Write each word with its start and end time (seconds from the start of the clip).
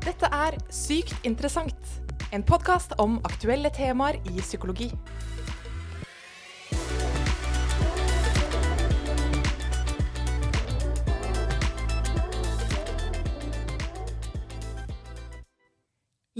Dette 0.00 0.28
er 0.32 0.54
Sykt 0.72 1.26
interessant, 1.28 1.88
en 2.32 2.40
podkast 2.40 2.94
om 3.02 3.18
aktuelle 3.28 3.68
temaer 3.68 4.16
i 4.24 4.40
psykologi. 4.40 4.86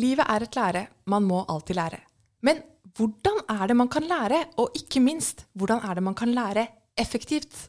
Livet 0.01 0.25
er 0.25 0.47
et 0.47 0.57
lære, 0.57 0.83
man 1.05 1.27
må 1.29 1.43
alltid 1.45 1.77
lære. 1.77 1.99
Men 2.41 2.63
hvordan 2.97 3.43
er 3.45 3.67
det 3.69 3.77
man 3.77 3.91
kan 3.93 4.09
lære, 4.09 4.39
og 4.57 4.73
ikke 4.79 5.03
minst, 5.05 5.45
hvordan 5.53 5.85
er 5.85 6.01
det 6.01 6.07
man 6.07 6.17
kan 6.17 6.33
lære 6.33 6.65
effektivt? 6.97 7.69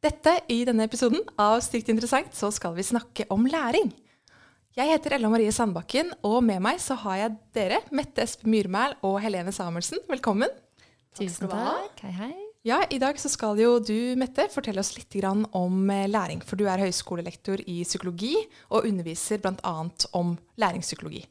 Dette 0.00 0.36
i 0.48 0.62
denne 0.64 0.86
episoden 0.86 1.26
av 1.34 1.58
Stygt 1.66 1.90
interessant 1.90 2.30
så 2.38 2.52
skal 2.54 2.78
vi 2.78 2.86
snakke 2.86 3.26
om 3.34 3.50
læring. 3.50 3.90
Jeg 4.78 4.86
heter 4.86 5.16
Ella 5.16 5.26
Marie 5.26 5.50
Sandbakken, 5.50 6.12
og 6.22 6.44
med 6.46 6.60
meg 6.62 6.76
så 6.78 6.94
har 7.02 7.16
jeg 7.18 7.32
dere, 7.56 7.80
Mette 7.90 8.22
Espen 8.22 8.52
Myrmæl 8.52 8.92
og 9.02 9.16
Helene 9.18 9.50
Samuelsen. 9.50 9.98
Velkommen. 10.06 10.52
Tusen 11.18 11.50
takk. 11.50 11.98
Hei, 12.04 12.12
hei. 12.14 12.30
Ja, 12.62 12.78
I 12.86 13.00
dag 13.02 13.18
så 13.18 13.26
skal 13.32 13.58
jo 13.58 13.72
du, 13.82 14.14
Mette, 14.20 14.46
fortelle 14.54 14.78
oss 14.78 14.92
litt 14.94 15.18
om 15.26 15.90
eh, 15.90 16.06
læring. 16.06 16.44
For 16.46 16.54
du 16.54 16.68
er 16.70 16.84
høyskolelektor 16.84 17.64
i 17.66 17.80
psykologi 17.82 18.36
og 18.70 18.86
underviser 18.86 19.42
bl.a. 19.42 19.74
om 20.14 20.36
læringspsykologi. 20.54 21.26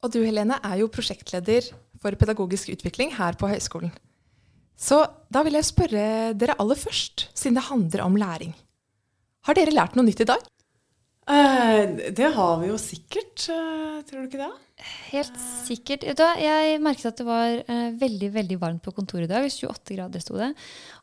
Og 0.00 0.08
du, 0.14 0.22
Helene, 0.24 0.62
er 0.64 0.80
jo 0.80 0.88
prosjektleder 0.88 1.74
for 2.00 2.16
pedagogisk 2.16 2.72
utvikling 2.72 3.18
her 3.20 3.36
på 3.36 3.52
høyskolen. 3.52 3.92
Så 4.80 5.04
da 5.28 5.44
vil 5.44 5.60
jeg 5.60 5.74
spørre 5.74 6.32
dere 6.32 6.56
aller 6.56 6.78
først, 6.88 7.28
siden 7.36 7.60
det 7.60 7.68
handler 7.68 8.08
om 8.08 8.16
læring. 8.16 8.56
Har 9.44 9.60
dere 9.60 9.76
lært 9.76 9.98
noe 9.98 10.08
nytt 10.08 10.24
i 10.24 10.32
dag? 10.32 10.54
Eh, 11.28 12.12
det 12.16 12.28
har 12.32 12.54
vi 12.62 12.70
jo 12.70 12.78
sikkert, 12.80 13.42
eh, 13.52 14.00
tror 14.08 14.22
du 14.22 14.28
ikke 14.30 14.40
det? 14.40 14.84
Helt 15.10 15.40
sikkert. 15.66 16.06
Da, 16.16 16.30
jeg 16.40 16.78
merket 16.80 17.10
at 17.10 17.18
det 17.20 17.26
var 17.28 17.56
eh, 17.60 17.88
veldig 18.00 18.30
veldig 18.32 18.56
varmt 18.62 18.84
på 18.84 18.94
kontoret 18.96 19.28
i 19.28 19.32
dag. 19.32 19.44
28 19.44 19.96
grader 19.98 20.24
sto 20.24 20.38
det. 20.40 20.54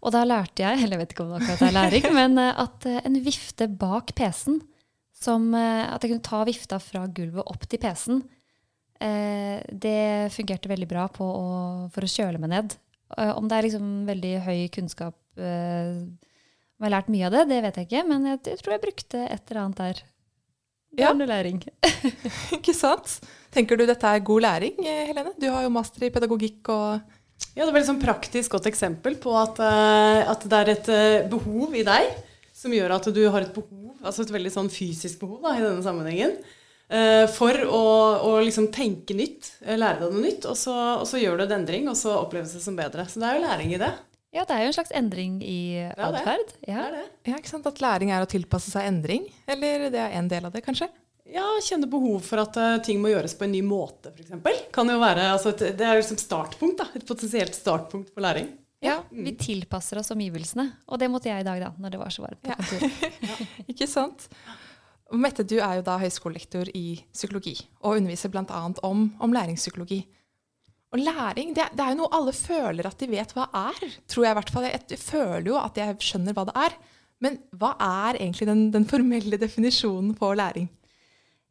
Og 0.01 0.15
da 0.15 0.23
lærte 0.25 0.65
jeg, 0.65 0.79
eller 0.81 0.97
jeg 0.97 1.03
vet 1.03 1.13
ikke 1.13 1.27
om 1.27 1.35
det 1.35 1.43
akkurat 1.43 1.67
er 1.67 1.75
læring, 1.77 2.07
men 2.19 2.41
at 2.45 2.87
en 2.95 3.19
vifte 3.25 3.67
bak 3.69 4.15
PC-en, 4.17 4.63
som 5.15 5.53
at 5.55 6.03
jeg 6.03 6.11
kunne 6.11 6.25
ta 6.25 6.41
vifta 6.45 6.77
fra 6.81 7.05
gulvet 7.07 7.45
opp 7.47 7.63
til 7.69 7.79
PC-en, 7.81 8.25
det 9.71 10.31
fungerte 10.31 10.69
veldig 10.69 10.87
bra 10.89 11.05
å, 11.07 11.29
for 11.91 12.05
å 12.05 12.09
kjøle 12.09 12.39
meg 12.41 12.51
ned. 12.51 12.75
Om 13.15 13.47
det 13.49 13.57
er 13.57 13.67
liksom 13.67 13.87
veldig 14.07 14.33
høy 14.45 14.59
kunnskap 14.73 15.15
Om 15.39 16.83
jeg 16.83 16.85
har 16.85 16.93
lært 16.93 17.11
mye 17.13 17.25
av 17.27 17.35
det, 17.35 17.43
det 17.51 17.61
vet 17.65 17.79
jeg 17.79 17.89
ikke, 17.89 18.03
men 18.11 18.27
jeg 18.29 18.59
tror 18.61 18.75
jeg 18.75 18.83
brukte 18.85 19.23
et 19.23 19.51
eller 19.51 19.61
annet 19.63 19.81
der. 19.81 20.03
Ja. 20.97 21.11
læring. 21.13 21.59
Ikke 22.57 22.73
sant? 22.73 23.19
Tenker 23.51 23.77
du 23.77 23.85
dette 23.87 24.07
er 24.07 24.23
god 24.23 24.41
læring, 24.45 24.79
eh, 24.85 25.07
Helene? 25.09 25.33
Du 25.39 25.47
har 25.49 25.63
jo 25.63 25.69
master 25.73 26.05
i 26.07 26.11
pedagogikk 26.13 26.69
og 26.69 27.01
Ja, 27.55 27.65
Det 27.65 27.73
var 27.73 27.81
et 27.81 27.87
sånn 27.89 28.01
praktisk 28.01 28.51
godt 28.55 28.69
eksempel 28.69 29.17
på 29.19 29.33
at, 29.35 29.59
eh, 29.59 30.21
at 30.31 30.45
det 30.47 30.59
er 30.59 30.71
et 30.71 30.89
eh, 30.89 31.27
behov 31.27 31.75
i 31.75 31.83
deg 31.83 32.13
som 32.55 32.71
gjør 32.71 32.95
at 32.95 33.09
du 33.13 33.21
har 33.29 33.43
et 33.43 33.53
behov, 33.53 33.95
altså 34.01 34.23
et 34.23 34.31
veldig 34.31 34.51
sånn 34.53 34.71
fysisk 34.71 35.19
behov 35.19 35.41
da, 35.43 35.57
i 35.57 35.63
denne 35.63 35.83
sammenhengen, 35.83 36.37
eh, 36.87 37.25
for 37.27 37.51
å, 37.67 37.81
å 38.23 38.31
liksom 38.39 38.69
tenke 38.71 39.13
nytt, 39.13 39.51
lære 39.67 39.99
deg 39.99 40.15
noe 40.15 40.23
nytt, 40.23 40.47
og 40.47 40.55
så, 40.55 40.75
og 41.01 41.05
så 41.09 41.19
gjør 41.19 41.41
du 41.41 41.45
en 41.49 41.57
endring, 41.59 41.89
og 41.91 41.99
så 41.99 42.15
oppleves 42.21 42.55
det 42.55 42.63
som 42.63 42.79
bedre. 42.79 43.03
Så 43.11 43.19
det 43.19 43.27
er 43.27 43.35
jo 43.37 43.43
læring 43.43 43.75
i 43.75 43.81
det. 43.83 43.91
Ja, 44.35 44.43
det 44.43 44.57
er 44.57 44.65
jo 44.65 44.73
en 44.73 44.75
slags 44.75 44.91
endring 44.91 45.39
i 45.47 45.59
atferd. 45.95 46.49
Ja. 46.67 46.89
det. 46.91 47.05
Ja, 47.29 47.37
ikke 47.39 47.53
sant? 47.53 47.67
At 47.69 47.79
læring 47.79 48.11
er 48.11 48.25
å 48.25 48.27
tilpasse 48.27 48.73
seg 48.73 48.89
endring? 48.89 49.29
Eller 49.47 49.87
det 49.93 50.01
er 50.01 50.17
en 50.19 50.27
del 50.31 50.47
av 50.49 50.51
det, 50.51 50.63
kanskje? 50.65 50.89
Ja, 51.31 51.45
kjenne 51.63 51.87
behov 51.89 52.19
for 52.27 52.43
at 52.43 52.57
uh, 52.59 52.75
ting 52.85 52.99
må 53.01 53.09
gjøres 53.09 53.33
på 53.37 53.47
en 53.47 53.55
ny 53.55 53.63
måte, 53.65 54.11
f.eks. 54.11 54.35
Kan 54.75 54.91
jo 54.91 54.99
være, 55.01 55.23
altså 55.33 55.55
et, 55.55 55.63
Det 55.79 55.87
er 55.87 55.97
liksom 55.97 56.19
startpunkt, 56.21 56.83
da. 56.83 56.89
Et 56.99 57.07
potensielt 57.07 57.55
startpunkt 57.57 58.11
for 58.13 58.25
læring. 58.27 58.51
ja, 58.85 58.99
vi 59.09 59.33
tilpasser 59.39 59.97
oss 60.03 60.11
omgivelsene. 60.13 60.67
Og 60.91 61.01
det 61.01 61.09
måtte 61.09 61.31
jeg 61.31 61.41
i 61.41 61.47
dag, 61.47 61.63
da, 61.63 61.71
når 61.81 61.95
det 61.95 62.03
var 62.03 62.13
så 62.13 62.27
varmt 62.27 62.43
på 62.43 62.51
Ja. 62.51 63.39
Ikke 63.71 63.87
sant? 63.89 64.27
Mette, 65.15 65.45
du 65.47 65.57
er 65.61 65.79
jo 65.79 65.85
da 65.85 65.95
høyskolelektor 66.01 66.69
i 66.75 66.99
psykologi 67.13 67.55
og 67.81 68.01
underviser 68.01 68.29
bl.a. 68.33 68.61
Om, 68.83 69.07
om 69.21 69.33
læringspsykologi. 69.33 70.03
Og 70.95 71.01
læring, 71.03 71.51
det, 71.51 71.67
det 71.75 71.83
er 71.83 71.91
jo 71.91 71.99
noe 71.99 72.15
alle 72.15 72.31
føler 72.31 72.87
at 72.87 73.01
de 73.01 73.09
vet 73.11 73.33
hva 73.35 73.49
er. 73.51 73.95
Tror 74.07 74.23
jeg 74.23 74.31
i 74.31 74.37
hvert 74.39 74.51
fall. 74.53 74.67
Jeg, 74.69 74.99
føler 75.01 75.49
jo 75.49 75.57
at 75.59 75.79
jeg 75.81 75.97
skjønner 76.07 76.37
hva 76.37 76.45
det 76.47 76.55
er. 76.61 76.77
Men 77.23 77.35
hva 77.59 77.73
er 77.83 78.19
egentlig 78.21 78.47
den, 78.47 78.69
den 78.71 78.87
formelle 78.87 79.39
definisjonen 79.41 80.13
på 80.15 80.31
læring? 80.39 80.69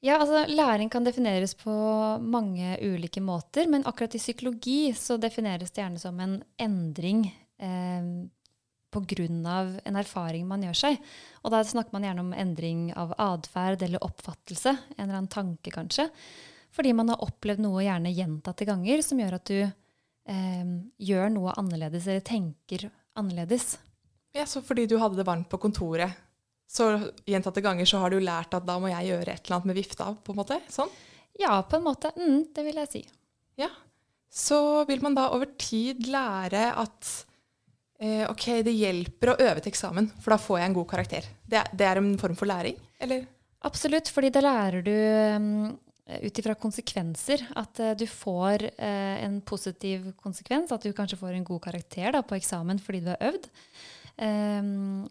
Ja, 0.04 0.18
altså 0.20 0.44
Læring 0.48 0.90
kan 0.92 1.04
defineres 1.04 1.54
på 1.56 1.74
mange 2.20 2.76
ulike 2.84 3.22
måter, 3.24 3.68
men 3.68 3.86
akkurat 3.88 4.16
i 4.16 4.20
psykologi 4.20 4.92
så 4.96 5.16
defineres 5.16 5.72
det 5.72 5.80
gjerne 5.80 6.00
som 6.00 6.18
en 6.20 6.34
endring 6.60 7.22
eh, 7.56 8.10
pga. 8.92 9.28
en 9.84 9.96
erfaring 9.96 10.48
man 10.48 10.62
gjør 10.62 10.80
seg. 10.82 10.98
Og 11.42 11.52
da 11.52 11.62
snakker 11.64 11.96
man 11.96 12.04
gjerne 12.04 12.24
om 12.24 12.32
endring 12.32 12.90
av 12.96 13.14
atferd 13.18 13.82
eller 13.82 14.04
oppfattelse. 14.04 14.76
En 14.96 15.04
eller 15.04 15.22
annen 15.22 15.32
tanke, 15.32 15.72
kanskje. 15.72 16.08
Fordi 16.74 16.92
man 16.96 17.12
har 17.12 17.22
opplevd 17.22 17.62
noe 17.62 17.84
gjerne 17.84 18.12
gjentatte 18.14 18.66
ganger 18.66 19.02
som 19.06 19.20
gjør 19.22 19.38
at 19.38 19.50
du 19.50 19.58
eh, 19.62 20.68
gjør 20.98 21.32
noe 21.32 21.54
annerledes 21.60 22.08
eller 22.08 22.24
tenker 22.26 22.88
annerledes. 23.14 23.76
Ja, 24.34 24.46
så 24.50 24.62
fordi 24.66 24.88
du 24.90 24.96
hadde 24.98 25.20
det 25.20 25.26
varmt 25.28 25.48
på 25.50 25.60
kontoret, 25.62 26.16
så 26.66 26.88
gjentatte 27.28 27.62
ganger 27.62 27.86
så 27.86 28.00
har 28.02 28.10
du 28.10 28.18
lært 28.18 28.56
at 28.56 28.66
da 28.66 28.80
må 28.82 28.90
jeg 28.90 29.12
gjøre 29.12 29.36
et 29.36 29.44
eller 29.44 29.60
annet 29.60 29.70
med 29.70 29.78
vifta, 29.78 30.08
på 30.26 30.34
en 30.34 30.40
måte? 30.40 30.58
Sånn? 30.72 30.90
Ja, 31.38 31.60
på 31.62 31.78
en 31.78 31.84
måte. 31.86 32.10
Mm, 32.18 32.48
det 32.54 32.64
vil 32.66 32.80
jeg 32.82 32.90
si. 32.90 33.04
Ja. 33.60 33.70
Så 34.34 34.58
vil 34.88 35.02
man 35.04 35.14
da 35.14 35.28
over 35.34 35.52
tid 35.60 36.08
lære 36.10 36.66
at 36.82 37.12
eh, 38.02 38.24
ok, 38.26 38.48
det 38.66 38.74
hjelper 38.74 39.30
å 39.30 39.38
øve 39.38 39.62
til 39.62 39.70
eksamen, 39.70 40.10
for 40.18 40.34
da 40.34 40.40
får 40.42 40.60
jeg 40.60 40.70
en 40.70 40.76
god 40.80 40.88
karakter. 40.90 41.30
Det, 41.46 41.62
det 41.70 41.86
er 41.86 42.02
en 42.02 42.10
form 42.18 42.34
for 42.38 42.50
læring, 42.50 42.80
eller? 42.98 43.28
Absolutt, 43.64 44.10
fordi 44.12 44.32
da 44.34 44.42
lærer 44.44 44.82
du 44.84 44.92
um, 45.38 45.70
ut 46.04 46.38
ifra 46.38 46.54
konsekvenser. 46.54 47.42
At 47.56 47.80
eh, 47.80 47.96
du 47.98 48.06
får 48.10 48.66
eh, 48.76 49.24
en 49.24 49.40
positiv 49.46 50.10
konsekvens, 50.20 50.72
at 50.72 50.84
du 50.84 50.92
kanskje 50.96 51.18
får 51.20 51.36
en 51.36 51.46
god 51.46 51.62
karakter 51.64 52.12
da, 52.14 52.22
på 52.22 52.36
eksamen 52.38 52.80
fordi 52.82 53.04
du 53.04 53.12
har 53.12 53.22
øvd. 53.30 53.48
Ehm, 54.24 55.06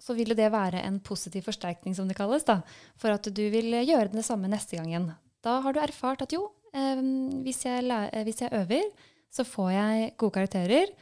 så 0.00 0.14
vil 0.14 0.36
det 0.38 0.52
være 0.52 0.84
en 0.86 1.00
positiv 1.02 1.48
forsterkning, 1.48 1.96
som 1.96 2.06
det 2.08 2.18
kalles, 2.18 2.44
da, 2.46 2.60
for 3.00 3.14
at 3.14 3.26
du 3.26 3.42
vil 3.50 3.74
gjøre 3.80 4.12
det 4.14 4.26
samme 4.26 4.50
neste 4.52 4.78
gang 4.78 4.92
igjen. 4.92 5.10
Da 5.42 5.58
har 5.64 5.74
du 5.74 5.82
erfart 5.82 6.22
at 6.22 6.34
jo, 6.36 6.46
ehm, 6.76 7.42
hvis, 7.42 7.64
jeg 7.66 7.84
eh, 7.90 8.22
hvis 8.28 8.44
jeg 8.44 8.54
øver, 8.54 8.86
så 9.32 9.44
får 9.44 9.70
jeg 9.74 10.14
gode 10.16 10.38
karakterer. 10.38 10.94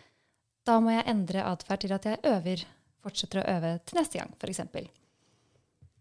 Da 0.64 0.80
må 0.80 0.94
jeg 0.94 1.08
endre 1.10 1.44
atferd 1.44 1.84
til 1.84 1.92
at 1.92 2.08
jeg 2.08 2.22
øver, 2.24 2.64
fortsetter 3.04 3.42
å 3.42 3.48
øve 3.58 3.78
til 3.84 4.00
neste 4.00 4.22
gang, 4.22 4.32
f.eks. 4.40 5.03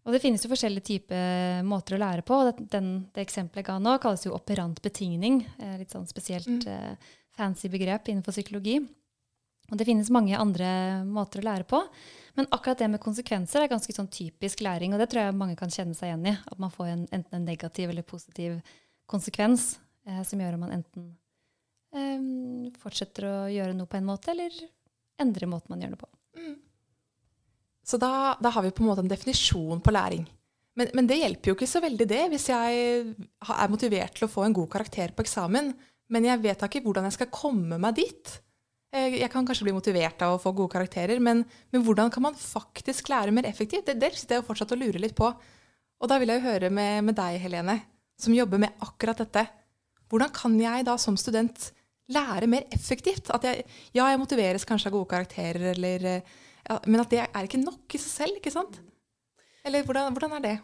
Og 0.06 0.12
det 0.12 0.20
finnes 0.20 0.44
jo 0.44 0.50
forskjellige 0.52 0.84
typer 0.84 1.64
måter 1.64 1.96
å 1.96 2.02
lære 2.02 2.26
på. 2.28 2.42
Det, 2.50 2.66
den, 2.74 2.90
det 3.16 3.24
eksempelet 3.24 3.62
jeg 3.62 3.70
ga 3.70 3.78
nå, 3.80 3.94
kalles 4.04 4.26
jo 4.26 4.34
operant 4.36 4.82
betingning. 4.84 5.46
eh, 5.60 5.78
Litt 5.80 5.94
sånn 5.96 6.08
spesielt 6.10 6.48
Mm. 6.48 6.68
eh, 6.68 6.96
fancy 7.38 7.70
begrep 7.70 8.10
innenfor 8.12 8.34
psykologi. 8.36 8.82
Og 9.72 9.78
det 9.80 9.86
finnes 9.88 10.10
mange 10.12 10.36
andre 10.38 11.04
måter 11.08 11.40
å 11.40 11.46
lære 11.48 11.64
på. 11.66 11.80
Men 12.36 12.46
akkurat 12.52 12.78
det 12.78 12.90
med 12.92 13.00
konsekvenser 13.00 13.64
er 13.64 13.70
ganske 13.72 13.94
sånn 13.96 14.10
typisk 14.12 14.60
læring, 14.60 14.94
og 14.94 15.00
det 15.00 15.08
tror 15.10 15.24
jeg 15.24 15.36
mange 15.40 15.56
kan 15.56 15.70
kjenne 15.70 15.96
seg 15.96 16.10
igjen 16.12 16.28
i. 16.28 16.38
At 16.52 16.60
man 16.60 16.70
får 16.70 16.88
en, 16.92 17.08
enten 17.12 17.34
en 17.40 17.46
negativ 17.46 17.90
eller 17.90 18.04
positiv 18.04 18.60
konsekvens 19.08 19.78
eh, 20.06 20.22
som 20.24 20.40
gjør 20.40 20.54
at 20.54 20.60
man 20.60 20.72
enten 20.82 21.08
eh, 21.96 22.72
fortsetter 22.78 23.24
å 23.30 23.36
gjøre 23.54 23.74
noe 23.78 23.88
på 23.88 23.98
en 23.98 24.06
måte, 24.10 24.32
eller 24.36 24.52
endrer 25.22 25.48
måten 25.48 25.70
man 25.74 25.82
gjør 25.82 25.96
det 25.96 26.02
på. 26.04 26.10
Så 27.84 28.00
da, 28.00 28.36
da 28.40 28.52
har 28.56 28.64
vi 28.64 28.72
på 28.72 28.84
en 28.84 28.90
måte 28.90 29.04
en 29.04 29.12
definisjon 29.12 29.82
på 29.84 29.94
læring. 29.94 30.24
Men, 30.80 30.90
men 30.98 31.08
det 31.10 31.20
hjelper 31.20 31.52
jo 31.52 31.56
ikke 31.58 31.70
så 31.70 31.82
veldig 31.84 32.08
det, 32.10 32.22
hvis 32.32 32.48
jeg 32.50 32.78
er 33.44 33.70
motivert 33.72 34.16
til 34.18 34.26
å 34.26 34.32
få 34.32 34.46
en 34.48 34.56
god 34.56 34.72
karakter 34.74 35.12
på 35.14 35.26
eksamen, 35.26 35.74
men 36.14 36.26
jeg 36.28 36.42
vet 36.44 36.62
da 36.62 36.70
ikke 36.70 36.82
hvordan 36.86 37.08
jeg 37.08 37.18
skal 37.18 37.32
komme 37.34 37.78
meg 37.82 37.98
dit. 38.00 38.32
Eh, 38.94 39.20
Jeg 39.20 39.30
kan 39.34 39.46
kanskje 39.46 39.68
bli 39.68 39.76
motivert 39.76 40.22
av 40.26 40.36
å 40.36 40.42
få 40.42 40.54
gode 40.56 40.74
karakterer, 40.74 41.22
men, 41.24 41.44
men 41.74 41.86
hvordan 41.86 42.12
kan 42.14 42.26
man 42.26 42.40
faktisk 42.40 43.12
lære 43.12 43.34
mer 43.36 43.48
effektivt? 43.50 43.86
Det, 43.90 44.00
det 44.02 44.14
sitter 44.16 44.38
jeg 44.38 44.44
jo 44.44 44.48
fortsatt 44.50 44.74
og 44.76 44.82
lurer 44.82 45.02
litt 45.04 45.18
på. 45.18 45.30
Og 46.04 46.10
da 46.10 46.18
vil 46.20 46.34
jeg 46.34 46.42
jo 46.42 46.48
høre 46.50 46.72
med, 46.74 47.04
med 47.10 47.18
deg, 47.18 47.38
Helene, 47.44 47.78
som 48.20 48.36
jobber 48.36 48.62
med 48.62 48.84
akkurat 48.86 49.22
dette. 49.24 49.46
Hvordan 50.12 50.34
kan 50.36 50.58
jeg 50.60 50.86
da 50.86 50.98
som 51.02 51.18
student 51.18 51.70
lære 52.14 52.50
mer 52.50 52.66
effektivt? 52.76 53.32
At 53.34 53.46
jeg, 53.48 53.64
ja, 53.96 54.10
jeg 54.10 54.22
motiveres 54.22 54.68
kanskje 54.68 54.92
av 54.92 54.98
gode 54.98 55.12
karakterer, 55.14 55.70
eller, 55.74 56.10
eh, 56.18 56.42
ja, 56.70 56.78
men 56.88 57.02
at 57.04 57.12
det 57.12 57.24
er 57.26 57.48
ikke 57.48 57.62
nok 57.62 57.96
i 57.96 58.00
seg 58.02 58.14
selv, 58.24 58.40
ikke 58.40 58.54
sant? 58.54 58.80
Eller 59.64 59.84
hvordan, 59.88 60.14
hvordan 60.16 60.38
er 60.38 60.44
det? 60.44 60.56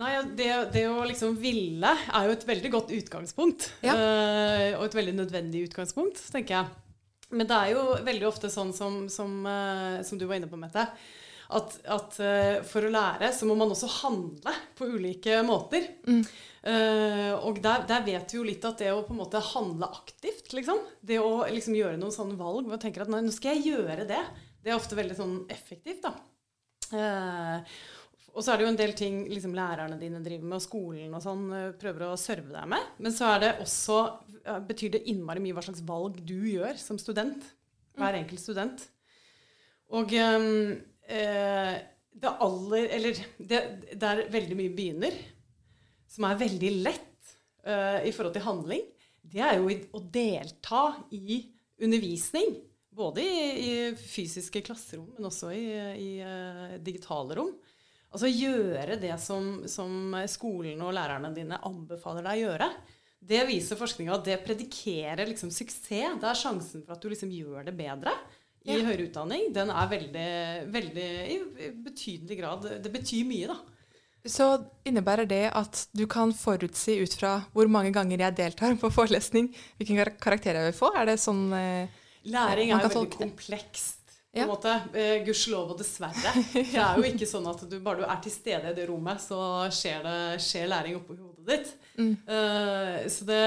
Nei, 0.00 0.14
det, 0.36 0.48
det 0.72 0.86
å 0.88 1.02
liksom 1.04 1.34
ville 1.40 1.90
er 1.90 2.28
jo 2.28 2.32
et 2.32 2.44
veldig 2.48 2.70
godt 2.72 2.92
utgangspunkt. 2.96 3.66
Ja. 3.84 3.96
Uh, 3.96 4.78
og 4.78 4.86
et 4.86 4.96
veldig 4.96 5.16
nødvendig 5.18 5.66
utgangspunkt, 5.68 6.22
tenker 6.32 6.56
jeg. 6.56 6.70
Men 7.36 7.48
det 7.50 7.56
er 7.56 7.74
jo 7.74 7.82
veldig 8.06 8.28
ofte 8.30 8.50
sånn 8.50 8.72
som, 8.74 9.02
som, 9.12 9.34
uh, 9.44 10.00
som 10.06 10.18
du 10.18 10.24
var 10.24 10.40
inne 10.40 10.48
på, 10.50 10.58
Mette, 10.60 10.86
at, 11.56 11.74
at 11.90 12.16
eh, 12.22 12.60
for 12.66 12.86
å 12.86 12.92
lære 12.92 13.30
så 13.34 13.48
må 13.48 13.56
man 13.58 13.72
også 13.72 13.88
handle 14.00 14.54
på 14.78 14.88
ulike 14.92 15.40
måter. 15.46 15.88
Eh, 16.06 17.32
og 17.34 17.60
der, 17.64 17.86
der 17.88 18.04
vet 18.06 18.32
vi 18.32 18.38
jo 18.38 18.46
litt 18.46 18.66
at 18.68 18.82
det 18.82 18.92
å 18.94 19.02
på 19.06 19.14
en 19.14 19.22
måte 19.22 19.42
handle 19.52 19.88
aktivt, 20.00 20.52
liksom, 20.56 20.82
det 21.00 21.20
å 21.22 21.46
liksom 21.50 21.78
gjøre 21.78 22.00
noen 22.00 22.14
sånne 22.14 22.38
valg 22.38 22.64
hvor 22.64 22.74
man 22.74 22.82
tenker 22.82 23.04
at 23.04 23.12
nei, 23.12 23.22
nå 23.24 23.32
skal 23.34 23.56
jeg 23.56 23.72
gjøre 23.74 24.06
det, 24.08 24.20
det 24.60 24.72
er 24.72 24.76
ofte 24.76 24.98
veldig 24.98 25.16
sånn 25.16 25.38
effektivt, 25.50 26.04
da. 26.04 26.14
Uh, 26.90 27.62
og 28.34 28.42
så 28.42 28.52
er 28.52 28.58
det 28.58 28.64
jo 28.66 28.70
en 28.70 28.78
del 28.78 28.92
ting 28.98 29.22
liksom, 29.30 29.54
lærerne 29.56 29.98
dine 29.98 30.20
driver 30.22 30.46
med, 30.46 30.58
og 30.60 30.64
skolen 30.64 31.14
og 31.16 31.22
sånn 31.24 31.48
prøver 31.80 32.06
å 32.06 32.18
serve 32.20 32.52
deg 32.54 32.68
med. 32.70 32.92
Men 33.02 33.14
så 33.14 33.32
er 33.32 33.42
det 33.42 33.50
også, 33.64 33.96
betyr 34.68 34.92
det 34.94 35.00
innmari 35.10 35.42
mye 35.42 35.56
hva 35.56 35.64
slags 35.66 35.82
valg 35.88 36.20
du 36.28 36.36
gjør 36.52 36.78
som 36.78 37.00
student. 37.00 37.42
Hver 37.98 38.20
enkelt 38.20 38.42
student. 38.42 38.84
Og 39.98 40.14
eh, 40.14 40.46
det 41.10 42.32
aller 42.44 42.88
Eller 42.96 43.20
det, 43.38 43.60
der 43.98 44.24
veldig 44.30 44.56
mye 44.58 44.74
begynner, 44.74 45.14
som 46.10 46.26
er 46.26 46.40
veldig 46.40 46.72
lett 46.82 47.36
eh, 47.64 48.08
i 48.08 48.12
forhold 48.14 48.34
til 48.34 48.46
handling, 48.46 48.82
det 49.30 49.42
er 49.46 49.60
jo 49.60 49.70
å 49.94 50.02
delta 50.02 50.84
i 51.14 51.44
undervisning. 51.80 52.56
Både 52.90 53.22
i, 53.22 53.42
i 53.62 53.74
fysiske 53.94 54.64
klasserom, 54.66 55.12
men 55.14 55.28
også 55.28 55.52
i, 55.54 55.66
i 55.94 56.08
uh, 56.26 56.72
digitale 56.82 57.36
rom. 57.38 57.52
Altså 58.10 58.26
gjøre 58.26 58.96
det 58.98 59.14
som, 59.22 59.60
som 59.70 60.16
skolen 60.28 60.82
og 60.82 60.96
lærerne 60.96 61.30
dine 61.32 61.60
anbefaler 61.68 62.26
deg 62.26 62.40
å 62.40 62.48
gjøre. 62.48 62.68
Det 63.30 63.44
viser 63.46 63.78
forskninga 63.78 64.16
at 64.16 64.26
det 64.26 64.40
predikerer 64.42 65.30
liksom 65.30 65.52
suksess. 65.54 66.18
Det 66.18 66.26
er 66.26 66.40
sjansen 66.42 66.82
for 66.82 66.96
at 66.96 67.04
du 67.04 67.12
liksom 67.12 67.30
gjør 67.30 67.68
det 67.68 67.76
bedre 67.78 68.16
i 68.66 68.76
Ja. 68.76 68.84
høyere 68.84 69.06
utdanning. 69.08 69.52
Den 69.54 69.70
er 69.70 69.88
veldig, 69.88 70.72
veldig 70.72 71.08
i 71.30 71.70
betydelig 71.84 72.38
grad 72.38 72.66
Det 72.82 72.92
betyr 72.92 73.24
mye, 73.26 73.46
da. 73.48 73.56
Så 74.26 74.66
innebærer 74.84 75.26
det 75.26 75.50
at 75.56 75.86
du 75.96 76.06
kan 76.06 76.32
forutsi 76.36 76.98
ut 77.00 77.14
fra 77.16 77.46
hvor 77.54 77.66
mange 77.72 77.90
ganger 77.94 78.18
jeg 78.18 78.36
deltar 78.36 78.74
på 78.76 78.90
forelesning, 78.92 79.48
hvilken 79.78 79.96
kar- 79.96 80.18
karakter 80.20 80.52
jeg 80.58 80.72
vil 80.72 80.78
få? 80.78 80.90
Er 80.94 81.06
det 81.06 81.18
sånn 81.18 81.46
eh, 81.56 81.88
Læring 82.28 82.70
er 82.74 82.84
veldig 82.84 83.16
komplekst. 83.16 83.99
På 84.30 84.38
Ja. 84.38 84.42
en 84.44 84.48
måte. 84.52 84.72
Eh, 84.94 85.24
Gudskjelov 85.26 85.72
og 85.72 85.78
dessverre. 85.80 86.30
Det 86.54 86.78
er 86.78 86.96
jo 87.00 87.02
ikke 87.02 87.26
sånn 87.26 87.48
at 87.50 87.64
du 87.68 87.80
bare 87.82 87.98
du 87.98 88.04
er 88.06 88.20
til 88.22 88.30
stede 88.30 88.70
i 88.70 88.76
det 88.76 88.86
rommet, 88.86 89.18
så 89.18 89.40
skjer, 89.74 90.04
det, 90.06 90.18
skjer 90.44 90.68
læring 90.70 91.00
oppå 91.00 91.16
hodet 91.18 91.48
ditt. 91.50 91.72
Mm. 91.98 92.12
Eh, 92.30 93.08
så, 93.10 93.26
det, 93.26 93.40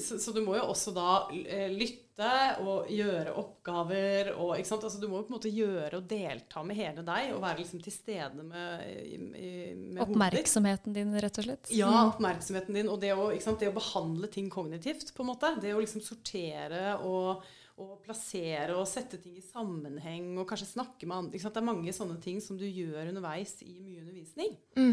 så, 0.00 0.16
så 0.22 0.32
du 0.32 0.40
må 0.46 0.56
jo 0.56 0.64
også 0.72 0.94
da 0.96 1.10
eh, 1.36 1.68
lytte 1.76 2.30
og 2.64 2.88
gjøre 2.92 3.32
oppgaver 3.40 4.32
og 4.38 4.54
ikke 4.56 4.68
sant? 4.68 4.84
Altså, 4.88 5.00
Du 5.00 5.06
må 5.10 5.20
jo 5.20 5.26
på 5.26 5.32
en 5.32 5.36
måte 5.36 5.52
gjøre 5.52 6.00
og 6.00 6.08
delta 6.08 6.62
med 6.64 6.76
hele 6.80 7.04
deg 7.04 7.32
og 7.34 7.40
være 7.44 7.60
liksom 7.60 7.80
til 7.84 7.92
stede 7.94 8.44
med, 8.46 8.84
med. 9.32 10.00
Oppmerksomheten 10.06 10.96
din, 10.96 11.12
rett 11.20 11.40
og 11.40 11.48
slett. 11.50 11.72
Ja, 11.76 11.90
oppmerksomheten 12.08 12.76
din. 12.80 12.88
Og 12.92 13.00
det 13.04 13.12
å, 13.16 13.28
det 13.36 13.68
å 13.68 13.76
behandle 13.76 14.32
ting 14.32 14.48
kognitivt, 14.52 15.12
på 15.16 15.24
en 15.26 15.32
måte. 15.34 15.52
Det 15.60 15.74
å 15.76 15.80
liksom 15.82 16.04
sortere 16.04 16.96
og, 17.04 17.44
og 17.82 18.02
plassere 18.04 18.74
og 18.78 18.86
sette 18.88 19.18
ting 19.22 19.36
i 19.38 19.44
sammenheng 19.44 20.36
og 20.38 20.46
kanskje 20.50 20.70
snakke 20.74 21.06
med 21.08 21.16
andre. 21.18 21.38
Det 21.42 21.56
er 21.60 21.66
mange 21.66 21.92
sånne 21.96 22.18
ting 22.22 22.40
som 22.44 22.56
du 22.60 22.64
gjør 22.66 23.10
underveis 23.10 23.56
i 23.66 23.74
mye 23.82 24.00
undervisning. 24.04 24.56
Mm. 24.78 24.92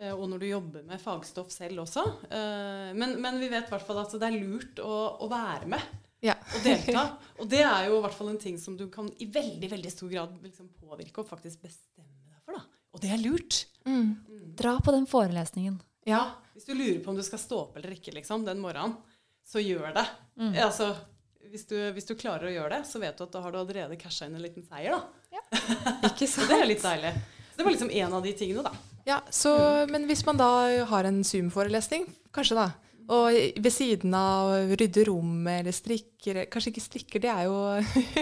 Eh, 0.00 0.12
Og 0.16 0.26
når 0.32 0.38
du 0.40 0.46
jobber 0.48 0.82
med 0.88 1.00
fagstoff 1.02 1.50
selv 1.52 1.82
også. 1.84 2.04
Eh, 2.30 2.92
Men, 2.96 3.18
men 3.20 3.38
vi 3.40 3.48
vet 3.52 3.66
i 3.68 3.74
hvert 3.74 3.86
fall 3.86 4.00
at 4.02 4.14
det 4.16 4.28
er 4.30 4.38
lurt 4.40 4.80
å, 4.80 4.94
å 5.20 5.28
være 5.30 5.66
med 5.68 5.80
Ja. 6.24 6.34
og 6.54 6.62
delta. 6.64 7.04
Og 7.40 7.48
det 7.48 7.62
er 7.64 7.86
jo 7.88 7.98
i 7.98 8.02
hvert 8.04 8.16
fall 8.16 8.28
en 8.32 8.38
ting 8.40 8.58
som 8.60 8.76
du 8.76 8.88
kan 8.92 9.08
i 9.20 9.26
veldig 9.26 9.70
veldig 9.70 9.92
stor 9.92 10.08
grad 10.12 10.34
liksom 10.44 10.68
påvirke 10.80 11.22
og 11.22 11.28
faktisk 11.28 11.62
bestemme 11.62 12.28
deg 12.28 12.40
for. 12.44 12.56
da. 12.58 12.64
Og 12.92 13.00
det 13.04 13.10
er 13.14 13.22
lurt. 13.22 13.64
Mm. 13.86 14.16
Dra 14.56 14.74
på 14.84 14.92
den 14.92 15.06
forelesningen. 15.06 15.78
Ja, 16.08 16.34
Hvis 16.54 16.64
du 16.66 16.74
lurer 16.74 16.98
på 17.04 17.10
om 17.12 17.16
du 17.16 17.22
skal 17.22 17.38
stå 17.38 17.58
opp 17.66 17.76
eller 17.78 17.92
ikke 17.94 18.12
liksom, 18.16 18.42
den 18.44 18.58
morgenen, 18.60 18.96
så 19.46 19.60
gjør 19.62 19.94
det. 19.96 20.04
Altså, 20.60 20.90
hvis 21.50 21.66
du, 21.66 21.76
hvis 21.94 22.06
du 22.06 22.14
klarer 22.18 22.48
å 22.48 22.52
gjøre 22.52 22.78
det, 22.78 22.84
så 22.86 23.00
vet 23.02 23.16
du 23.18 23.24
at 23.26 23.32
da 23.34 23.42
har 23.42 23.54
du 23.54 23.58
allerede 23.60 23.98
casha 23.98 24.28
inn 24.28 24.36
en 24.38 24.44
liten 24.44 24.66
seier. 24.66 24.94
da. 24.94 25.40
Ikke 26.10 26.28
sant? 26.30 26.50
det 26.50 26.60
er 26.60 26.68
litt 26.70 26.84
deilig. 26.84 27.10
Så 27.50 27.58
det 27.58 27.66
var 27.66 27.74
liksom 27.74 27.90
en 28.02 28.14
av 28.18 28.22
de 28.24 28.34
tingene, 28.38 28.62
da. 28.66 28.72
Ja, 29.08 29.18
så, 29.32 29.52
Men 29.90 30.06
hvis 30.06 30.22
man 30.28 30.38
da 30.38 30.50
har 30.90 31.08
en 31.08 31.22
Zoom-forelesning, 31.26 32.06
kanskje 32.36 32.58
da, 32.60 32.68
og 33.10 33.34
ved 33.34 33.72
siden 33.74 34.12
av 34.14 34.70
rydde 34.78 35.02
rommet 35.08 35.64
eller 35.64 35.74
strikker 35.74 36.44
Kanskje 36.52 36.70
ikke 36.70 36.84
strikker, 36.84 37.22
det 37.24 37.30
er 37.32 37.48
jo 37.48 37.56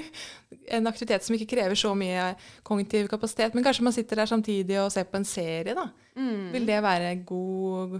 en 0.79 0.89
aktivitet 0.89 1.27
som 1.27 1.37
ikke 1.37 1.51
krever 1.51 1.77
så 1.77 1.93
mye 1.99 2.31
kognitiv 2.65 3.11
kapasitet, 3.11 3.53
men 3.53 3.67
kanskje 3.67 3.85
man 3.85 3.97
sitter 3.97 4.23
der 4.23 4.31
samtidig 4.31 4.79
og 4.81 4.93
ser 4.95 5.09
på 5.11 5.21
en 5.21 5.29
serie, 5.29 5.77
da. 5.77 5.89
Vil 6.55 6.65
det 6.67 6.81
være 6.83 7.13
god, 7.29 7.99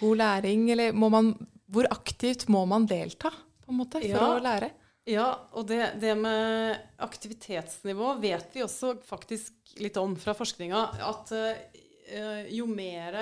god 0.00 0.20
læring, 0.22 0.70
eller 0.72 0.96
må 0.96 1.12
man 1.12 1.34
Hvor 1.72 1.86
aktivt 1.92 2.48
må 2.52 2.64
man 2.68 2.86
delta, 2.88 3.30
på 3.64 3.72
en 3.72 3.78
måte, 3.80 4.00
for 4.00 4.08
Ja. 4.08 4.28
å 4.36 4.42
lære? 4.42 4.70
Ja, 5.10 5.28
og 5.58 5.66
det, 5.66 5.80
det 5.98 6.12
med 6.14 6.78
aktivitetsnivå 7.02 8.12
vet 8.22 8.52
vi 8.54 8.62
også 8.62 8.92
faktisk 9.02 9.72
litt 9.82 9.96
om 9.98 10.14
fra 10.20 10.34
forskninga. 10.38 10.82
At 11.02 11.32
uh, 11.34 12.44
jo 12.52 12.68
mer 12.70 13.16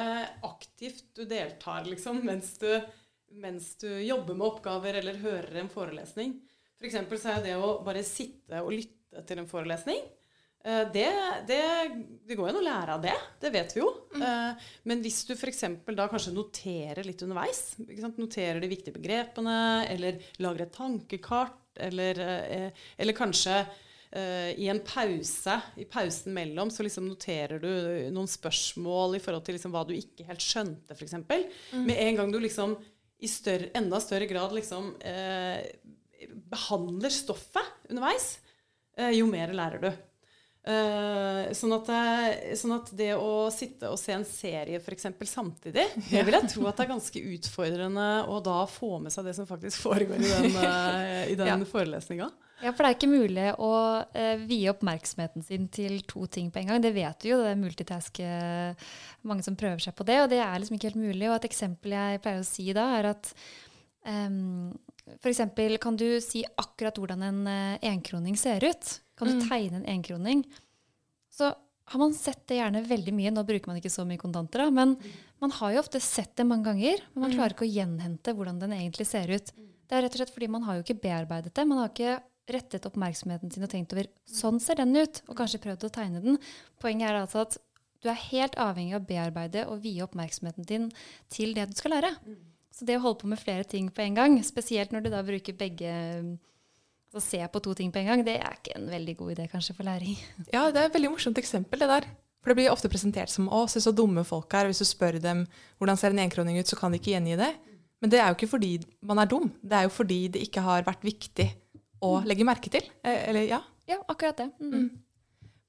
aktivt 0.45 1.07
du 1.17 1.25
deltar 1.25 1.87
liksom, 1.89 2.21
mens, 2.27 2.53
du, 2.61 2.69
mens 3.33 3.77
du 3.81 3.89
jobber 4.03 4.35
med 4.37 4.47
oppgaver 4.49 5.01
eller 5.01 5.21
hører 5.23 5.61
en 5.63 5.73
forelesning 5.73 6.41
F.eks. 6.81 6.97
så 7.21 7.35
er 7.37 7.43
det 7.45 7.57
å 7.61 7.75
bare 7.85 8.03
sitte 8.07 8.63
og 8.65 8.73
lytte 8.73 9.23
til 9.29 9.43
en 9.43 9.49
forelesning 9.51 10.01
det, 10.61 11.09
det, 11.49 11.61
det 12.29 12.37
går 12.37 12.45
jo 12.45 12.51
an 12.53 12.59
å 12.61 12.65
lære 12.65 12.95
av 12.97 13.05
det. 13.05 13.15
Det 13.41 13.51
vet 13.55 13.73
vi 13.73 13.81
jo. 13.81 13.89
Mm. 14.12 14.59
Men 14.91 15.05
hvis 15.05 15.23
du 15.25 15.33
f.eks. 15.33 15.65
da 15.97 16.09
kanskje 16.11 16.35
noterer 16.37 17.07
litt 17.07 17.23
underveis, 17.25 17.62
noterer 18.19 18.61
de 18.61 18.69
viktige 18.69 18.99
begrepene, 18.99 19.87
eller 19.89 20.21
lager 20.45 20.67
et 20.67 20.75
tankekart, 20.77 21.57
eller, 21.81 22.21
eh, 22.21 22.85
eller 23.01 23.17
kanskje 23.17 23.57
eh, 24.11 24.53
i 24.61 24.69
en 24.69 24.83
pause, 24.85 25.57
i 25.81 25.87
pausen 25.89 26.35
mellom, 26.37 26.71
så 26.71 26.85
liksom 26.85 27.09
noterer 27.09 27.62
du 27.62 27.71
noen 28.12 28.29
spørsmål 28.31 29.17
i 29.17 29.23
forhold 29.23 29.47
til 29.47 29.57
liksom 29.57 29.75
hva 29.75 29.87
du 29.89 29.95
ikke 29.97 30.29
helt 30.29 30.45
skjønte, 30.45 30.97
f.eks. 30.97 31.17
Med 31.73 31.97
en 31.97 32.21
gang 32.21 32.35
du 32.35 32.41
liksom 32.43 32.77
i 33.21 33.29
større, 33.29 33.69
enda 33.77 34.01
større 34.01 34.29
grad 34.29 34.55
liksom 34.57 34.95
eh, 35.05 35.61
behandler 36.51 37.12
stoffet 37.12 37.91
underveis, 37.91 38.39
eh, 38.97 39.12
jo 39.19 39.29
mer 39.31 39.53
lærer 39.57 39.85
du. 39.85 39.91
Eh, 40.61 41.53
sånn, 41.57 41.73
at, 41.73 41.87
eh, 41.89 42.51
sånn 42.59 42.75
at 42.77 42.91
det 42.93 43.15
å 43.17 43.47
sitte 43.49 43.89
og 43.89 43.97
se 43.99 44.12
en 44.12 44.27
serie 44.29 44.77
for 44.85 44.93
eksempel 44.93 45.25
samtidig, 45.27 45.87
det 46.11 46.21
vil 46.27 46.37
jeg 46.37 46.51
tro 46.53 46.67
at 46.69 46.77
det 46.77 46.85
er 46.85 46.91
ganske 46.93 47.23
utfordrende 47.33 48.09
å 48.29 48.43
da 48.45 48.59
få 48.69 48.99
med 49.00 49.14
seg 49.14 49.25
det 49.31 49.35
som 49.38 49.49
faktisk 49.49 49.87
foregår 49.87 50.21
i 50.21 50.29
den, 50.29 50.59
eh, 50.69 51.33
den 51.40 51.49
Ja. 51.49 51.57
forelesninga. 51.64 52.29
Ja, 52.61 52.75
for 52.76 52.85
det 52.85 52.90
er 52.90 52.97
ikke 52.99 53.09
mulig 53.09 53.47
å 53.57 53.73
eh, 54.12 54.37
vie 54.45 54.69
oppmerksomheten 54.69 55.43
sin 55.47 55.64
til 55.73 56.02
to 56.05 56.26
ting 56.29 56.50
på 56.52 56.61
en 56.61 56.75
gang. 56.75 56.83
Det 56.85 56.93
vet 56.93 57.25
vi 57.25 57.33
jo, 57.33 57.38
det 57.40 57.55
er 57.55 57.62
multitask 57.62 58.21
eh, 58.21 58.75
mange 59.25 59.47
som 59.47 59.57
prøver 59.57 59.81
seg 59.81 59.97
på 59.97 60.05
det, 60.05 60.19
og 60.21 60.29
det 60.29 60.43
er 60.45 60.61
liksom 60.61 60.76
ikke 60.76 60.90
helt 60.93 61.00
mulig. 61.00 61.25
Og 61.31 61.38
et 61.38 61.49
eksempel 61.49 61.97
jeg 61.97 62.21
pleier 62.21 62.45
å 62.45 62.50
si 62.50 62.69
da, 62.76 62.85
er 62.99 63.09
at 63.14 63.33
um, 64.05 64.76
for 65.19 65.31
eksempel 65.33 65.79
kan 65.83 65.97
du 65.97 66.21
si 66.23 66.45
akkurat 66.61 66.97
hvordan 67.00 67.23
en 67.26 67.40
eh, 67.50 67.79
enkroning 67.90 68.37
ser 68.38 68.62
ut. 68.64 69.00
Kan 69.19 69.29
du 69.29 69.35
Mm. 69.35 69.49
tegne 69.49 69.76
en 69.81 69.87
enkroning? 69.87 70.45
Så 71.31 71.55
har 71.90 71.99
man 71.99 72.12
sett 72.14 72.47
det 72.47 72.59
gjerne 72.61 72.85
veldig 72.87 73.12
mye. 73.12 73.31
Nå 73.35 73.43
bruker 73.47 73.67
man 73.67 73.76
ikke 73.81 73.90
så 73.90 74.05
mye 74.07 74.19
kontanter, 74.21 74.59
da, 74.64 74.71
men 74.71 74.97
man 75.40 75.50
har 75.50 75.73
jo 75.75 75.81
ofte 75.83 76.00
sett 76.00 76.37
det 76.37 76.47
mange 76.47 76.64
ganger, 76.64 77.00
men 77.14 77.23
man 77.26 77.33
klarer 77.35 77.55
ikke 77.57 77.67
å 77.67 77.75
gjenhente 77.75 78.35
hvordan 78.37 78.61
den 78.61 78.71
egentlig 78.76 79.07
ser 79.07 79.26
ut. 79.31 79.50
Det 79.88 79.97
er 79.99 80.02
rett 80.02 80.14
og 80.14 80.21
slett 80.23 80.35
fordi 80.35 80.49
man 80.49 80.62
har 80.62 80.76
jo 80.79 80.85
ikke 80.85 81.00
bearbeidet 81.02 81.52
det. 81.55 81.67
Man 81.67 81.79
har 81.79 81.88
ikke 81.90 82.21
rettet 82.50 82.87
oppmerksomheten 82.87 83.50
sin 83.52 83.62
og 83.67 83.71
tenkt 83.71 83.93
over 83.93 84.07
sånn 84.26 84.61
ser 84.61 84.76
den 84.76 84.95
ut, 84.97 85.23
og 85.29 85.37
kanskje 85.37 85.61
prøvd 85.62 85.85
å 85.87 85.90
tegne 85.95 86.23
den. 86.23 86.38
Poenget 86.81 87.11
er 87.11 87.21
altså 87.23 87.43
at 87.43 87.59
du 88.02 88.09
er 88.09 88.14
helt 88.31 88.55
avhengig 88.57 88.95
av 88.95 89.02
å 89.02 89.07
bearbeide 89.07 89.67
og 89.69 89.83
vie 89.83 90.00
oppmerksomheten 90.02 90.64
din 90.67 90.87
til 91.29 91.55
det 91.55 91.69
du 91.69 91.75
skal 91.75 91.90
lære. 91.99 92.14
Så 92.75 92.87
det 92.87 92.97
å 92.99 93.03
holde 93.05 93.23
på 93.23 93.31
med 93.31 93.41
flere 93.41 93.67
ting 93.67 93.91
på 93.93 94.05
en 94.05 94.17
gang, 94.17 94.39
spesielt 94.47 94.95
når 94.95 95.05
du 95.05 95.11
da 95.12 95.25
bruker 95.27 95.57
begge 95.59 95.91
Altså 97.11 97.25
se 97.27 97.39
på 97.50 97.59
to 97.59 97.73
ting 97.75 97.89
på 97.91 97.99
en 97.99 98.07
gang, 98.07 98.21
det 98.23 98.37
er 98.39 98.53
ikke 98.55 98.77
en 98.79 98.85
veldig 98.87 99.17
god 99.19 99.31
idé 99.33 99.49
kanskje 99.50 99.75
for 99.75 99.83
læring. 99.83 100.15
Ja, 100.55 100.69
det 100.71 100.79
er 100.79 100.85
et 100.87 100.95
veldig 100.95 101.11
morsomt 101.11 101.41
eksempel, 101.43 101.83
det 101.83 101.89
der. 101.91 102.07
For 102.39 102.53
det 102.53 102.61
blir 102.61 102.71
ofte 102.71 102.89
presentert 102.93 103.33
som 103.33 103.49
å, 103.50 103.65
se 103.67 103.83
så 103.83 103.91
dumme 103.91 104.23
folk 104.25 104.55
er. 104.55 104.69
Hvis 104.71 104.79
du 104.79 104.87
spør 104.87 105.19
dem 105.19 105.43
hvordan 105.81 105.99
ser 105.99 106.15
en 106.15 106.23
enkroning 106.23 106.61
ut, 106.61 106.71
så 106.71 106.79
kan 106.79 106.95
de 106.95 107.00
ikke 107.00 107.17
gjengi 107.17 107.35
det. 107.41 107.50
Men 108.00 108.15
det 108.15 108.21
er 108.23 108.31
jo 108.31 108.39
ikke 108.39 108.53
fordi 108.55 108.71
man 109.11 109.19
er 109.21 109.29
dum. 109.29 109.50
Det 109.61 109.77
er 109.77 109.89
jo 109.89 109.93
fordi 109.93 110.21
det 110.37 110.45
ikke 110.47 110.62
har 110.65 110.87
vært 110.87 111.03
viktig 111.05 111.50
å 112.07 112.15
legge 112.25 112.47
merke 112.49 112.73
til. 112.73 112.87
Eh, 113.05 113.27
Eller 113.29 113.50
ja. 113.50 113.61
Ja, 113.91 113.99
akkurat 114.09 114.39
det. 114.41 114.49
Mm. 114.62 114.89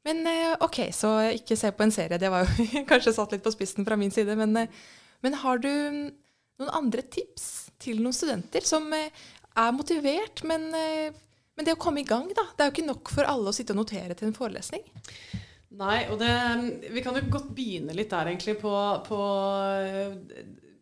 Men 0.08 0.26
eh, 0.30 0.54
ok, 0.64 0.80
så 0.96 1.16
ikke 1.34 1.58
se 1.60 1.74
på 1.76 1.86
en 1.86 1.94
serie. 1.94 2.22
Det 2.22 2.32
var 2.32 2.46
jo 2.46 2.86
kanskje 2.92 3.18
satt 3.18 3.36
litt 3.36 3.44
på 3.44 3.54
spissen 3.54 3.88
fra 3.88 3.98
min 4.00 4.14
side. 4.14 4.38
Men, 4.40 4.56
eh, 4.62 4.82
men 5.26 5.42
har 5.42 5.60
du 5.62 5.72
noen 6.60 6.74
andre 6.82 7.06
tips 7.08 7.46
til 7.82 8.02
noen 8.04 8.16
studenter 8.16 8.66
som 8.68 8.88
eh, 8.96 9.14
er 9.58 9.76
motivert, 9.76 10.44
men, 10.48 10.68
eh, 10.76 11.14
men 11.56 11.68
det 11.68 11.76
å 11.76 11.82
komme 11.82 12.04
i 12.04 12.08
gang, 12.08 12.28
da. 12.36 12.48
Det 12.56 12.64
er 12.64 12.70
jo 12.70 12.76
ikke 12.76 12.90
nok 12.90 13.14
for 13.14 13.30
alle 13.30 13.52
å 13.52 13.56
sitte 13.56 13.76
og 13.76 13.82
notere 13.82 14.18
til 14.18 14.30
en 14.30 14.38
forelesning. 14.38 14.84
Nei, 15.82 16.04
og 16.12 16.20
det, 16.20 16.32
vi 16.92 17.04
kan 17.04 17.16
jo 17.16 17.24
godt 17.32 17.52
begynne 17.56 17.96
litt 17.96 18.12
der, 18.12 18.28
egentlig, 18.34 18.58
på, 18.60 18.74
på, 19.08 19.20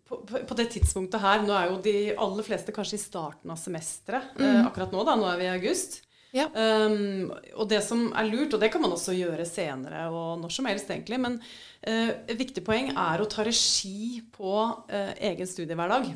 på, 0.10 0.22
på 0.50 0.58
det 0.58 0.70
tidspunktet 0.74 1.22
her. 1.22 1.44
Nå 1.46 1.54
er 1.56 1.70
jo 1.70 1.82
de 1.86 1.98
aller 2.18 2.48
fleste 2.48 2.74
kanskje 2.76 2.98
i 2.98 3.04
starten 3.04 3.54
av 3.54 3.62
semesteret 3.62 4.40
mm. 4.40 4.64
akkurat 4.66 4.96
nå. 4.96 5.06
da, 5.06 5.18
Nå 5.20 5.30
er 5.30 5.42
vi 5.42 5.46
i 5.46 5.54
august. 5.54 6.02
Ja. 6.36 6.46
Um, 6.54 7.32
og 7.58 7.70
det 7.72 7.82
som 7.86 8.10
er 8.14 8.28
lurt, 8.30 8.54
og 8.54 8.62
det 8.62 8.70
kan 8.74 8.84
man 8.84 8.94
også 8.94 9.16
gjøre 9.18 9.48
senere 9.50 10.06
og 10.14 10.38
når 10.44 10.54
som 10.54 10.68
helst, 10.70 10.90
egentlig, 10.94 11.20
men 11.22 11.40
uh, 11.42 12.12
et 12.30 12.38
viktig 12.38 12.64
poeng 12.66 12.92
er 12.94 13.22
å 13.22 13.30
ta 13.30 13.46
regi 13.48 14.22
på 14.34 14.56
uh, 14.70 15.14
egen 15.16 15.50
studiehverdag. 15.50 16.12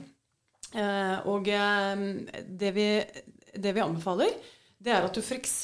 Uh, 0.73 1.17
og 1.29 1.45
det 1.45 2.73
vi, 2.73 2.87
det, 3.53 3.73
vi, 3.73 3.81
anbefaler, 3.81 4.33
det 4.83 4.93
er 4.93 5.05
at 5.05 5.15
du 5.15 5.21
f.eks. 5.21 5.57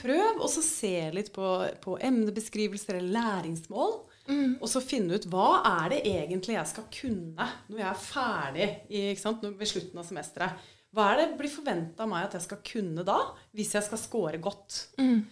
prøv 0.00 0.42
så 0.50 0.62
se 0.62 0.96
litt 1.14 1.30
på, 1.34 1.52
på 1.82 1.98
emnebeskrivelser 2.02 2.98
eller 2.98 3.14
læringsmål. 3.18 4.02
Mm. 4.24 4.54
Og 4.56 4.68
så 4.72 4.80
finne 4.80 5.18
ut 5.18 5.26
hva 5.28 5.48
er 5.68 5.90
det 5.92 5.98
egentlig 6.08 6.54
jeg 6.54 6.70
skal 6.70 6.86
kunne 6.92 7.48
når 7.68 7.80
jeg 7.82 7.88
er 7.90 7.98
ferdig 8.00 8.68
i, 8.88 9.02
ved 9.12 9.68
slutten 9.68 10.00
av 10.00 10.06
semesteret. 10.08 10.70
Hva 10.94 11.10
er 11.12 11.22
det 11.22 11.38
blir 11.38 11.50
forventa 11.50 12.04
av 12.04 12.10
meg 12.10 12.28
at 12.28 12.36
jeg 12.38 12.46
skal 12.46 12.60
kunne 12.66 13.04
da, 13.06 13.18
hvis 13.56 13.74
jeg 13.74 13.86
skal 13.86 14.00
score 14.00 14.40
godt? 14.42 14.78
Mm. 15.00 15.24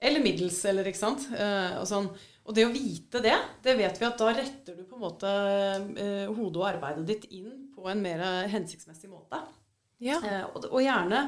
Eller 0.00 0.24
middels, 0.24 0.58
eller 0.70 0.86
ikke 0.88 1.02
sant. 1.02 1.26
Uh, 1.34 1.80
og, 1.80 1.86
sånn. 1.90 2.08
og, 2.46 2.52
det 2.56 2.66
å 2.66 2.72
vite 2.72 3.22
det, 3.24 3.36
det 3.64 3.76
vet 3.80 4.00
vi 4.00 4.08
at 4.08 4.20
da 4.20 4.32
retter 4.32 4.78
du 4.78 4.84
på 4.88 4.96
en 4.96 5.04
måte 5.04 5.30
uh, 5.30 6.30
hodet 6.30 6.60
og 6.62 6.68
arbeidet 6.70 7.08
ditt 7.10 7.26
inn 7.36 7.70
på 7.74 7.88
en 7.90 8.04
mer 8.04 8.22
hensiktsmessig 8.52 9.10
måte. 9.10 9.42
Ja. 10.00 10.20
Og, 10.54 10.64
og, 10.70 10.80
gjerne 10.80 11.24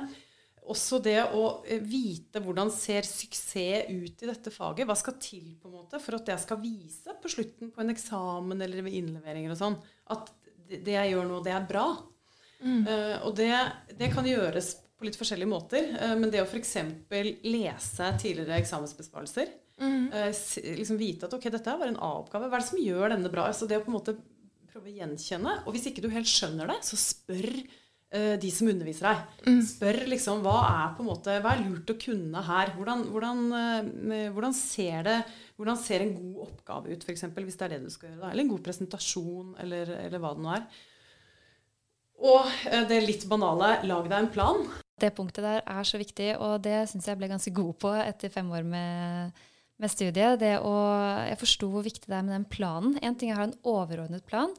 også 0.73 1.01
det 1.03 1.19
å 1.35 1.43
vite 1.83 2.41
hvordan 2.41 2.71
ser 2.73 3.05
suksess 3.07 3.91
ut 3.91 4.23
i 4.23 4.29
dette 4.29 4.53
faget. 4.55 4.87
Hva 4.87 4.97
skal 4.97 5.19
til 5.21 5.57
på 5.59 5.69
en 5.69 5.81
måte 5.81 5.99
for 6.01 6.21
at 6.21 6.31
jeg 6.33 6.45
skal 6.45 6.61
vise 6.63 7.17
på 7.19 7.33
slutten 7.33 7.73
på 7.75 7.83
en 7.83 7.91
eksamen 7.93 8.63
eller 8.63 8.87
ved 8.87 8.95
innleveringer 9.01 9.53
og 9.53 9.59
sånn, 9.59 9.77
at 10.15 10.31
det 10.73 10.95
jeg 10.95 11.13
gjør 11.13 11.29
nå, 11.29 11.43
det 11.45 11.53
er 11.53 11.67
bra. 11.69 11.87
Mm. 12.63 12.87
Uh, 12.87 13.17
og 13.27 13.35
det, 13.39 13.51
det, 13.99 14.11
kan 14.13 14.27
gjøres 14.27 14.75
på 14.99 15.09
litt 15.09 15.19
forskjellige 15.19 15.51
måter. 15.51 15.91
Uh, 15.99 16.15
men 16.19 16.31
det 16.33 16.43
å 16.43 16.49
f.eks. 16.49 16.77
lese 17.45 18.13
tidligere 18.23 18.61
eksamensbesvarelser 18.63 19.51
mm. 19.83 20.09
uh, 20.15 20.31
liksom 20.79 21.01
Vite 21.01 21.29
at 21.29 21.37
ok, 21.37 21.51
dette 21.53 21.77
var 21.79 21.91
en 21.91 22.01
A-oppgave. 22.01 22.49
Hva 22.49 22.61
er 22.61 22.65
det 22.65 22.71
som 22.71 22.83
gjør 22.83 23.17
denne 23.17 23.33
bra? 23.33 23.51
Altså 23.51 23.69
det 23.71 23.81
å 23.81 23.85
på 23.85 23.93
en 23.93 23.99
måte 23.99 24.17
prøve 24.73 24.91
å 24.91 24.99
gjenkjenne. 25.03 25.63
Og 25.67 25.77
hvis 25.77 25.91
ikke 25.91 26.05
du 26.05 26.11
helt 26.13 26.31
skjønner 26.31 26.71
det, 26.71 26.83
så 26.87 26.99
spør 27.01 27.55
de 28.13 28.49
som 28.53 28.69
underviser 28.69 29.07
deg. 29.09 29.21
Mm. 29.49 29.61
Spør 29.65 29.99
liksom 30.13 30.43
hva 30.45 30.59
er 30.69 30.91
på 30.93 31.01
en 31.01 31.07
måte, 31.09 31.37
hva 31.41 31.55
er 31.55 31.63
lurt 31.63 31.89
å 31.89 31.97
kunne 31.97 32.43
her? 32.45 32.75
Hvordan, 32.77 33.07
hvordan, 33.09 33.39
hvordan, 34.35 34.53
ser, 34.53 34.99
det, 35.07 35.15
hvordan 35.57 35.79
ser 35.81 36.05
en 36.05 36.13
god 36.19 36.43
oppgave 36.45 36.93
ut, 36.93 37.07
f.eks., 37.09 37.25
hvis 37.33 37.57
det 37.57 37.65
er 37.65 37.73
det 37.73 37.79
du 37.87 37.95
skal 37.95 38.11
gjøre? 38.11 38.21
Da? 38.21 38.35
Eller 38.35 38.45
en 38.45 38.53
god 38.53 38.67
presentasjon, 38.69 39.55
eller, 39.65 39.95
eller 40.03 40.21
hva 40.21 40.35
det 40.37 40.45
nå 40.45 40.53
er. 40.59 40.69
Og 42.23 42.47
eh, 42.71 42.85
det 42.89 43.03
litt 43.05 43.27
banale 43.31 43.81
lag 43.89 44.07
deg 44.07 44.19
en 44.19 44.31
plan. 44.33 44.63
Det 45.03 45.11
punktet 45.17 45.43
der 45.43 45.65
er 45.67 45.89
så 45.89 45.99
viktig, 45.99 46.29
og 46.39 46.61
det 46.63 46.85
syns 46.91 47.09
jeg 47.11 47.19
ble 47.19 47.31
ganske 47.31 47.51
god 47.55 47.75
på 47.83 47.91
etter 47.99 48.31
fem 48.31 48.51
år 48.55 48.63
med, 48.67 49.43
med 49.83 49.91
studiet. 49.91 50.39
Det 50.43 50.55
å, 50.63 50.77
jeg 51.27 51.41
forsto 51.41 51.73
hvor 51.73 51.87
viktig 51.87 52.07
det 52.07 52.21
er 52.21 52.27
med 52.29 52.37
den 52.37 52.49
planen. 52.51 52.95
En 53.03 53.19
ting 53.19 53.33
er 53.33 53.41
å 53.41 53.43
ha 53.43 53.49
en 53.51 53.59
overordnet 53.75 54.27
plan. 54.29 54.55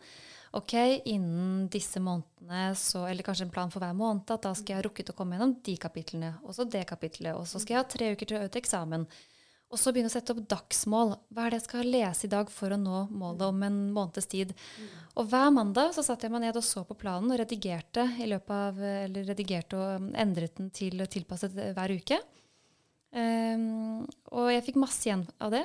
Ok, 0.53 0.75
innen 1.09 1.69
disse 1.73 1.97
månedene, 2.03 2.75
så, 2.77 3.07
eller 3.09 3.25
kanskje 3.25 3.47
en 3.47 3.53
plan 3.55 3.71
for 3.73 3.81
hver 3.81 3.95
måned, 3.97 4.27
at 4.29 4.43
da 4.43 4.51
skal 4.53 4.75
jeg 4.75 4.81
ha 4.83 4.85
rukket 4.85 5.09
å 5.09 5.15
komme 5.17 5.33
gjennom 5.33 5.55
de 5.65 5.73
kapitlene, 5.81 6.35
og 6.45 6.53
så 6.53 6.67
det 6.69 6.83
kapitlet, 6.91 7.33
og 7.33 7.47
så 7.49 7.61
skal 7.61 7.73
jeg 7.73 7.81
ha 7.81 7.87
tre 7.89 8.11
uker 8.13 8.29
til 8.29 8.37
å 8.37 8.43
øve 8.43 8.51
til 8.53 8.61
eksamen. 8.61 9.07
Og 9.73 9.79
så 9.81 9.89
begynne 9.89 10.11
å 10.11 10.13
sette 10.13 10.35
opp 10.35 10.43
dagsmål. 10.51 11.15
Hva 11.33 11.47
er 11.47 11.53
det 11.53 11.63
jeg 11.63 11.65
skal 11.65 11.87
lese 11.89 12.27
i 12.27 12.29
dag 12.31 12.51
for 12.53 12.75
å 12.75 12.77
nå 12.77 13.07
målet 13.09 13.47
om 13.47 13.63
en 13.65 13.79
måneds 13.95 14.29
tid? 14.29 14.53
Mm. 14.53 14.91
Og 15.17 15.31
hver 15.31 15.49
mandag 15.55 15.95
så 15.95 16.03
satte 16.05 16.27
jeg 16.27 16.33
meg 16.35 16.43
ned 16.45 16.59
og 16.59 16.65
så 16.67 16.83
på 16.85 16.97
planen 16.99 17.33
og 17.33 17.41
redigerte 17.41 18.05
av, 18.05 18.77
eller 18.77 19.25
redigerte 19.31 19.79
og 19.79 20.13
endret 20.13 20.59
den 20.59 20.69
til 20.73 21.01
tilpasset 21.09 21.57
hver 21.73 21.95
uke. 21.97 22.21
Um, 23.13 24.05
og 24.33 24.49
jeg 24.53 24.65
fikk 24.69 24.79
masse 24.81 25.07
igjen 25.07 25.25
av 25.41 25.53
det. 25.53 25.63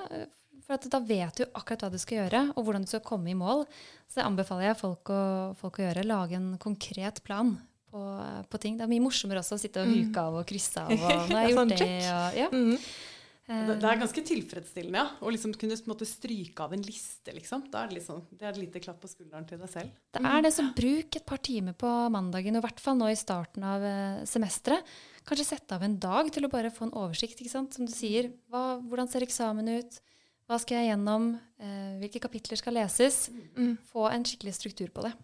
For 0.64 0.88
da 0.92 1.00
vet 1.00 1.40
du 1.40 1.46
akkurat 1.56 1.84
hva 1.86 1.92
du 1.92 2.00
skal 2.00 2.22
gjøre, 2.22 2.42
og 2.54 2.64
hvordan 2.64 2.84
du 2.84 2.90
skal 2.90 3.04
komme 3.04 3.32
i 3.32 3.36
mål. 3.36 3.64
Så 4.08 4.20
det 4.20 4.26
anbefaler 4.28 4.70
jeg 4.70 4.80
folk 4.82 5.12
å, 5.12 5.22
folk 5.60 5.80
å 5.80 5.86
gjøre. 5.86 6.08
Lage 6.08 6.36
en 6.36 6.50
konkret 6.60 7.22
plan 7.24 7.54
på, 7.88 8.02
på, 8.48 8.60
ting. 8.60 8.76
Det 8.76 8.84
er 8.84 8.92
mye 8.92 9.04
morsommere 9.04 9.40
også 9.40 9.56
å 9.56 9.62
sitte 9.62 9.84
og 9.84 9.88
mm. 9.88 9.94
huke 10.00 10.26
av 10.28 10.40
og 10.42 10.48
krysse 10.48 10.84
av. 10.84 10.92
Og, 10.92 11.22
nå 11.30 11.38
har 11.38 11.46
jeg 11.46 11.56
gjort 11.56 11.76
det, 11.76 11.94
og, 12.12 12.40
ja. 12.40 12.50
Det, 13.48 13.78
det, 13.80 13.88
er 13.88 14.00
ganske 14.02 14.22
tilfredsstillende, 14.28 15.00
ja. 15.00 15.24
Å 15.24 15.30
liksom 15.32 15.54
kunne 15.56 15.76
måte, 15.88 16.04
stryke 16.04 16.66
av 16.66 16.74
en 16.76 16.82
liste, 16.84 17.32
liksom. 17.32 17.62
Da 17.72 17.80
er 17.80 17.88
det, 17.88 17.96
liksom, 17.96 18.18
det 18.28 18.44
er 18.44 18.50
et 18.50 18.60
lite 18.60 18.82
klapp 18.84 18.98
på 19.00 19.08
skulderen 19.08 19.46
til 19.48 19.62
deg 19.62 19.70
selv. 19.72 19.94
Det 20.12 20.20
er 20.20 20.42
det, 20.44 20.50
så 20.52 20.66
bruk 20.76 21.16
et 21.16 21.24
par 21.28 21.40
timer 21.48 21.76
på 21.80 21.92
mandagen, 22.12 22.58
og 22.58 22.60
i 22.60 22.66
hvert 22.66 22.82
fall 22.84 22.98
nå 23.00 23.08
i 23.08 23.16
starten 23.16 23.64
av 23.64 23.86
uh, 23.86 24.20
semesteret. 24.28 24.92
Kanskje 25.28 25.48
sette 25.54 25.78
av 25.78 25.86
en 25.86 25.96
dag 26.00 26.28
til 26.34 26.44
å 26.44 26.52
bare 26.52 26.72
få 26.74 26.90
en 26.90 26.94
oversikt, 27.00 27.40
ikke 27.40 27.54
sant. 27.54 27.72
Som 27.78 27.88
du 27.88 27.94
sier. 27.94 28.28
Hva, 28.52 28.82
hvordan 28.84 29.08
ser 29.08 29.24
eksamen 29.24 29.72
ut? 29.80 29.96
Hva 30.48 30.60
skal 30.60 30.82
jeg 30.82 30.92
gjennom? 30.92 31.30
Uh, 31.56 31.96
hvilke 32.02 32.20
kapitler 32.28 32.60
skal 32.60 32.76
leses? 32.76 33.30
Mm. 33.56 33.78
Få 33.88 34.10
en 34.12 34.28
skikkelig 34.28 34.58
struktur 34.60 34.92
på 34.92 35.08
det. 35.08 35.16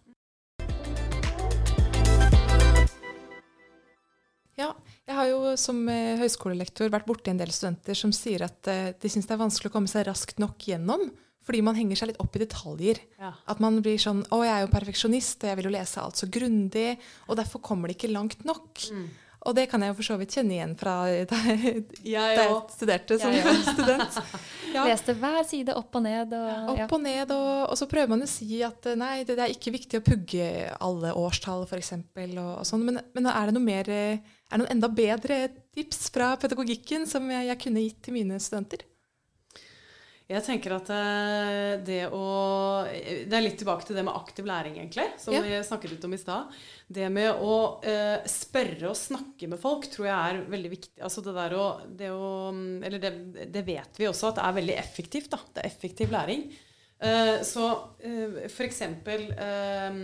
Ja, 4.55 4.69
jeg 5.03 5.17
har 5.17 5.27
jo 5.27 5.53
som 5.59 5.81
eh, 5.91 6.15
høyskolelektor 6.21 6.91
vært 6.93 7.07
borti 7.09 7.31
en 7.31 7.39
del 7.41 7.51
studenter 7.51 7.97
som 7.97 8.13
sier 8.15 8.45
at 8.47 8.69
eh, 8.71 8.93
de 8.95 9.11
syns 9.11 9.27
det 9.27 9.35
er 9.35 9.41
vanskelig 9.41 9.71
å 9.71 9.75
komme 9.75 9.91
seg 9.91 10.07
raskt 10.07 10.39
nok 10.39 10.69
gjennom. 10.69 11.09
Fordi 11.45 11.61
man 11.61 11.77
henger 11.77 11.99
seg 11.99 12.09
litt 12.09 12.21
opp 12.23 12.33
i 12.37 12.41
detaljer. 12.41 12.99
Ja. 13.21 13.35
At 13.51 13.59
man 13.61 13.77
blir 13.85 13.99
sånn 14.01 14.23
Å, 14.33 14.39
jeg 14.41 14.53
er 14.55 14.63
jo 14.63 14.71
perfeksjonist, 14.71 15.43
og 15.43 15.51
jeg 15.51 15.59
vil 15.59 15.67
jo 15.69 15.73
lese 15.75 16.01
alt 16.01 16.17
så 16.17 16.29
grundig. 16.31 16.95
Og 17.29 17.37
derfor 17.37 17.61
kommer 17.61 17.91
det 17.91 17.99
ikke 17.99 18.15
langt 18.15 18.41
nok. 18.47 18.81
Mm. 18.89 19.05
Og 19.45 19.53
det 19.57 19.67
kan 19.69 19.83
jeg 19.83 19.91
jo 19.91 19.97
for 19.99 20.07
så 20.07 20.17
vidt 20.19 20.33
kjenne 20.35 20.55
igjen 20.55 20.73
fra 20.79 20.95
da 21.31 21.39
jeg, 21.51 21.83
jeg 22.09 22.55
studerte 22.73 23.17
som 23.21 23.33
jeg 23.35 23.57
student. 23.75 24.17
Ja. 24.73 24.85
Leste 24.89 25.15
hver 25.19 25.41
side 25.47 25.75
opp 25.77 25.99
og 25.99 26.05
ned. 26.05 26.33
Og, 26.33 26.71
opp 26.73 26.95
og 26.97 27.03
ned, 27.03 27.33
og, 27.35 27.51
og, 27.69 27.75
så 27.79 27.89
prøver 27.91 28.11
man 28.15 28.25
å 28.25 28.29
si 28.29 28.61
at 28.65 28.89
eh, 28.89 28.97
nei, 28.99 29.19
det, 29.23 29.37
det 29.37 29.45
er 29.45 29.53
ikke 29.53 29.75
viktig 29.75 30.01
å 30.01 30.05
pugge 30.05 30.49
alle 30.79 31.13
årstall, 31.19 31.67
f.eks. 31.69 31.93
Og, 31.99 32.41
og 32.41 32.65
sånn. 32.67 32.87
Men, 32.89 32.99
men, 33.13 33.29
er 33.29 33.51
det 33.51 33.57
noe 33.57 33.67
mer, 33.67 33.93
er 33.93 34.17
det 34.17 34.63
noen 34.63 34.73
enda 34.77 34.89
bedre 34.89 35.45
tips 35.75 36.09
fra 36.15 36.33
pedagogikken 36.41 37.05
som 37.09 37.29
jeg, 37.29 37.51
jeg 37.51 37.61
kunne 37.61 37.85
gitt 37.85 38.01
til 38.07 38.17
mine 38.17 38.41
studenter? 38.41 38.85
Jeg 40.25 40.41
tenker 40.41 40.73
at 40.73 40.87
eh, 40.89 41.71
det 41.85 41.99
å 42.09 42.25
Det 42.89 43.29
er 43.29 43.43
litt 43.43 43.59
tilbake 43.61 43.85
til 43.85 43.97
det 43.97 44.03
med 44.07 44.15
aktiv 44.17 44.47
læring, 44.49 44.79
egentlig, 44.79 45.05
som 45.21 45.35
ja. 45.35 45.43
vi 45.45 45.59
snakket 45.65 45.93
litt 45.93 46.07
om 46.07 46.15
i 46.17 46.21
stad. 46.21 46.55
Det 46.87 47.09
med 47.13 47.43
å 47.45 47.57
eh, 47.85 48.25
spørre 48.29 48.89
og 48.89 48.97
snakke 48.97 49.49
med 49.51 49.61
folk 49.61 49.85
tror 49.93 50.09
jeg 50.09 50.15
er 50.15 50.39
veldig 50.49 50.71
viktig. 50.73 50.95
Altså 51.05 51.21
det 51.25 51.35
der 51.37 51.57
å, 51.57 51.65
det 51.85 52.09
å 52.13 52.29
Eller 52.49 53.01
det, 53.01 53.11
det, 53.53 53.65
vet 53.67 54.01
vi 54.01 54.09
også 54.09 54.31
at 54.31 54.39
det 54.39 54.47
er 54.47 54.57
veldig 54.61 54.79
effektivt. 54.81 55.29
da, 55.35 55.41
Det 55.53 55.61
er 55.61 55.69
effektiv 55.69 56.15
læring. 56.15 56.47
Eh, 57.05 57.35
så 57.45 57.69
eh, 58.01 58.41
f.eks. 58.49 58.81
Eh, 58.81 60.01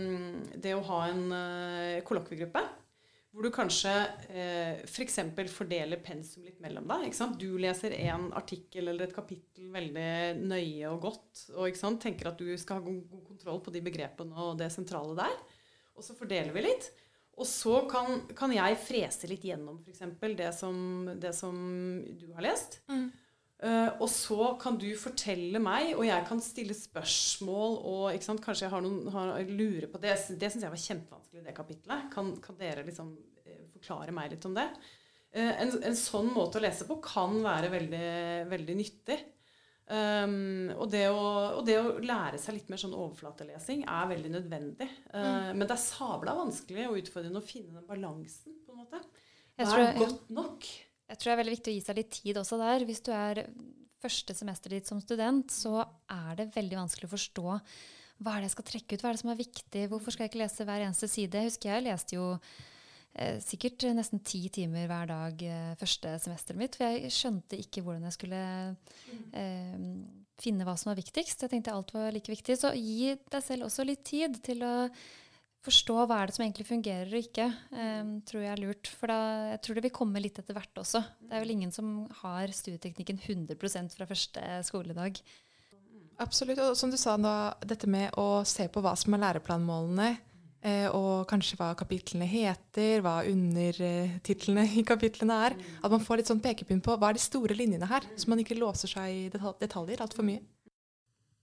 det 0.54 0.76
å 0.78 0.86
ha 0.86 1.02
en 1.10 1.26
eh, 1.34 1.98
kollokviegruppe 2.06 2.62
hvor 3.32 3.46
du 3.46 3.52
kanskje 3.52 3.92
eh, 4.28 4.82
f.eks. 4.84 5.18
For 5.32 5.52
fordeler 5.54 6.00
pensum 6.04 6.44
litt 6.44 6.60
mellom 6.60 6.84
deg. 6.90 7.14
Du 7.40 7.56
leser 7.60 7.94
en 7.96 8.28
artikkel 8.36 8.92
eller 8.92 9.08
et 9.08 9.16
kapittel 9.16 9.70
veldig 9.72 10.42
nøye 10.42 10.90
og 10.90 11.06
godt 11.06 11.46
og 11.56 11.80
tenker 12.02 12.28
at 12.28 12.40
du 12.40 12.52
skal 12.60 12.80
ha 12.80 12.84
god, 12.84 13.22
kontroll 13.30 13.62
på 13.64 13.72
de 13.72 13.84
begrepene 13.84 14.36
og 14.36 14.58
det 14.60 14.68
sentrale 14.74 15.16
der. 15.16 15.38
Og 15.96 16.04
så 16.04 16.16
fordeler 16.16 16.52
vi 16.52 16.66
litt. 16.66 16.90
Og 17.40 17.48
så 17.48 17.78
kan, 17.88 18.26
kan 18.36 18.52
jeg 18.52 18.80
frese 18.84 19.28
litt 19.30 19.44
gjennom 19.48 19.80
f.eks. 19.80 20.04
Det, 20.20 20.52
det 21.24 21.32
som 21.36 21.56
du 22.20 22.28
har 22.36 22.44
lest. 22.44 22.82
Mm. 22.92 23.08
Uh, 23.62 23.92
og 24.02 24.08
så 24.10 24.48
kan 24.58 24.74
du 24.74 24.88
fortelle 24.98 25.60
meg, 25.62 25.92
og 25.94 26.02
jeg 26.02 26.24
kan 26.26 26.40
stille 26.42 26.74
spørsmål 26.74 27.76
og 27.86 28.24
sant, 28.24 28.42
kanskje 28.42 28.66
jeg 28.66 28.72
har 28.72 28.82
noen 28.82 29.12
har, 29.14 29.36
lurer 29.46 29.86
på 29.92 30.00
det. 30.02 30.16
Det 30.40 30.50
syns 30.50 30.66
jeg 30.66 30.72
var 30.72 30.82
kjempevanskelig, 30.82 31.44
det 31.46 31.54
kapitlet. 31.54 32.08
Kan, 32.10 32.32
kan 32.42 32.58
dere 32.58 32.82
liksom 32.88 33.14
uh, 33.14 33.62
forklare 33.76 34.16
meg 34.16 34.34
litt 34.34 34.48
om 34.50 34.58
det? 34.58 34.66
Uh, 35.30 35.52
en, 35.62 35.76
en, 35.78 35.96
sånn 35.98 36.32
måte 36.34 36.58
å 36.58 36.64
lese 36.66 36.88
på 36.90 36.98
kan 37.06 37.38
være 37.44 37.70
veldig, 37.76 38.10
veldig 38.50 38.78
nyttig. 38.82 39.20
Um, 39.92 40.72
og, 40.72 40.86
det 40.90 41.06
å, 41.12 41.22
og, 41.60 41.64
det 41.68 41.78
å, 41.78 41.96
lære 42.02 42.42
seg 42.42 42.58
litt 42.58 42.70
mer 42.72 42.82
sånn 42.82 42.98
overflatelesing 42.98 43.86
er 43.86 44.10
veldig 44.10 44.38
nødvendig. 44.40 44.90
Mm. 45.14 45.52
Men 45.54 45.68
det 45.68 45.76
er 45.76 45.86
sabla 45.86 46.34
vanskelig 46.34 46.90
og 46.90 46.98
utfordrende 46.98 47.38
å 47.38 47.46
finne 47.46 47.76
den 47.78 47.86
balansen, 47.86 48.58
på 48.66 48.74
en 48.74 48.82
måte. 48.82 49.04
Hva 49.60 49.84
er 49.84 50.00
godt 50.02 50.32
nok? 50.34 50.66
Jeg 51.12 51.20
tror 51.20 51.28
det 51.28 51.34
er 51.34 51.42
veldig 51.42 51.56
viktig 51.58 51.72
å 51.72 51.76
gi 51.76 51.84
seg 51.84 51.98
litt 51.98 52.12
tid 52.16 52.38
også 52.40 52.56
der. 52.56 52.84
Hvis 52.88 53.02
du 53.04 53.10
er 53.12 53.42
første 54.02 54.34
semesteret 54.34 54.80
ditt 54.80 54.88
som 54.88 55.00
student, 55.02 55.52
så 55.52 55.82
er 56.08 56.38
det 56.38 56.52
veldig 56.56 56.78
vanskelig 56.80 57.10
å 57.10 57.12
forstå 57.12 57.46
hva 58.22 58.36
er 58.36 58.42
det 58.42 58.48
jeg 58.48 58.54
skal 58.54 58.66
trekke 58.68 58.96
ut, 58.96 59.02
hva 59.02 59.10
er 59.10 59.16
det 59.16 59.22
som 59.22 59.32
er 59.32 59.40
viktig, 59.40 59.80
hvorfor 59.90 60.14
skal 60.14 60.24
jeg 60.24 60.32
ikke 60.32 60.42
lese 60.44 60.66
hver 60.68 60.84
eneste 60.84 61.08
side? 61.10 61.40
Jeg 61.40 61.50
husker 61.50 61.72
jeg 61.72 61.84
leste 61.88 62.16
jo 62.16 62.26
eh, 62.38 63.38
sikkert 63.42 63.86
nesten 63.98 64.22
ti 64.26 64.44
timer 64.54 64.86
hver 64.90 65.08
dag 65.10 65.42
eh, 65.46 65.72
første 65.80 66.14
semesteret 66.22 66.60
mitt. 66.60 66.78
For 66.78 66.86
jeg 66.86 67.14
skjønte 67.14 67.58
ikke 67.58 67.82
hvordan 67.82 68.06
jeg 68.06 68.16
skulle 68.16 68.42
eh, 69.42 69.88
finne 70.42 70.68
hva 70.68 70.76
som 70.78 70.92
var 70.92 71.00
viktigst. 71.00 71.42
Jeg 71.44 71.52
tenkte 71.52 71.74
alt 71.74 71.92
var 71.96 72.14
like 72.14 72.30
viktig. 72.30 72.56
Så 72.58 72.72
gi 72.78 73.16
deg 73.16 73.44
selv 73.44 73.68
også 73.68 73.86
litt 73.88 74.04
tid 74.06 74.38
til 74.46 74.62
å 74.66 74.74
forstå 75.62 75.94
hva 76.08 76.18
er 76.18 76.28
det 76.28 76.36
som 76.36 76.44
egentlig 76.44 76.66
fungerer 76.68 77.12
og 77.12 77.20
ikke, 77.22 77.46
um, 77.76 78.12
tror 78.26 78.44
jeg 78.44 78.52
er 78.54 78.62
lurt. 78.62 78.90
For 78.98 79.12
da, 79.12 79.20
jeg 79.52 79.62
tror 79.62 79.78
det 79.78 79.84
vil 79.86 79.94
komme 79.94 80.22
litt 80.22 80.40
etter 80.42 80.56
hvert 80.56 80.82
også. 80.82 81.04
Det 81.22 81.36
er 81.36 81.44
vel 81.44 81.54
ingen 81.54 81.72
som 81.74 81.94
har 82.22 82.52
studieteknikken 82.54 83.20
100% 83.22 83.96
fra 83.96 84.08
første 84.10 84.44
skoledag. 84.66 85.22
Absolutt. 86.22 86.60
Og 86.62 86.76
som 86.78 86.92
du 86.92 86.98
sa, 87.00 87.16
nå, 87.18 87.32
dette 87.66 87.88
med 87.90 88.14
å 88.20 88.42
se 88.48 88.68
på 88.70 88.82
hva 88.84 88.94
som 88.98 89.14
er 89.16 89.22
læreplanmålene, 89.24 90.08
eh, 90.66 90.88
og 90.90 91.26
kanskje 91.30 91.58
hva 91.60 91.72
kapitlene 91.78 92.28
heter, 92.28 93.02
hva 93.04 93.20
undertitlene 93.28 94.66
i 94.78 94.84
kapitlene 94.86 95.38
er. 95.48 95.58
At 95.82 95.94
man 95.94 96.02
får 96.04 96.20
litt 96.20 96.32
sånn 96.32 96.42
pekepinn 96.42 96.82
på 96.84 96.96
hva 96.96 97.10
er 97.10 97.18
de 97.18 97.24
store 97.24 97.56
linjene 97.58 97.90
her, 97.90 98.06
så 98.16 98.30
man 98.30 98.42
ikke 98.42 98.58
låser 98.58 98.92
seg 98.92 99.14
i 99.14 99.22
detaljer 99.32 100.04
altfor 100.04 100.26
mye. 100.26 100.42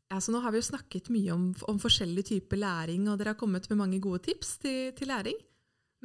Ja, 0.09 0.17
så 0.21 0.33
nå 0.33 0.41
har 0.41 0.53
vi 0.53 0.57
jo 0.57 0.65
snakket 0.65 1.11
mye 1.13 1.33
om, 1.35 1.49
om 1.69 1.79
forskjellige 1.81 2.31
typer 2.31 2.57
læring, 2.57 3.05
og 3.11 3.19
dere 3.19 3.35
har 3.35 3.39
kommet 3.39 3.67
med 3.69 3.77
mange 3.77 3.99
gode 4.01 4.23
tips 4.25 4.55
til, 4.63 4.89
til 4.97 5.11
læring. 5.11 5.37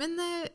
Men 0.01 0.19
eh, 0.21 0.51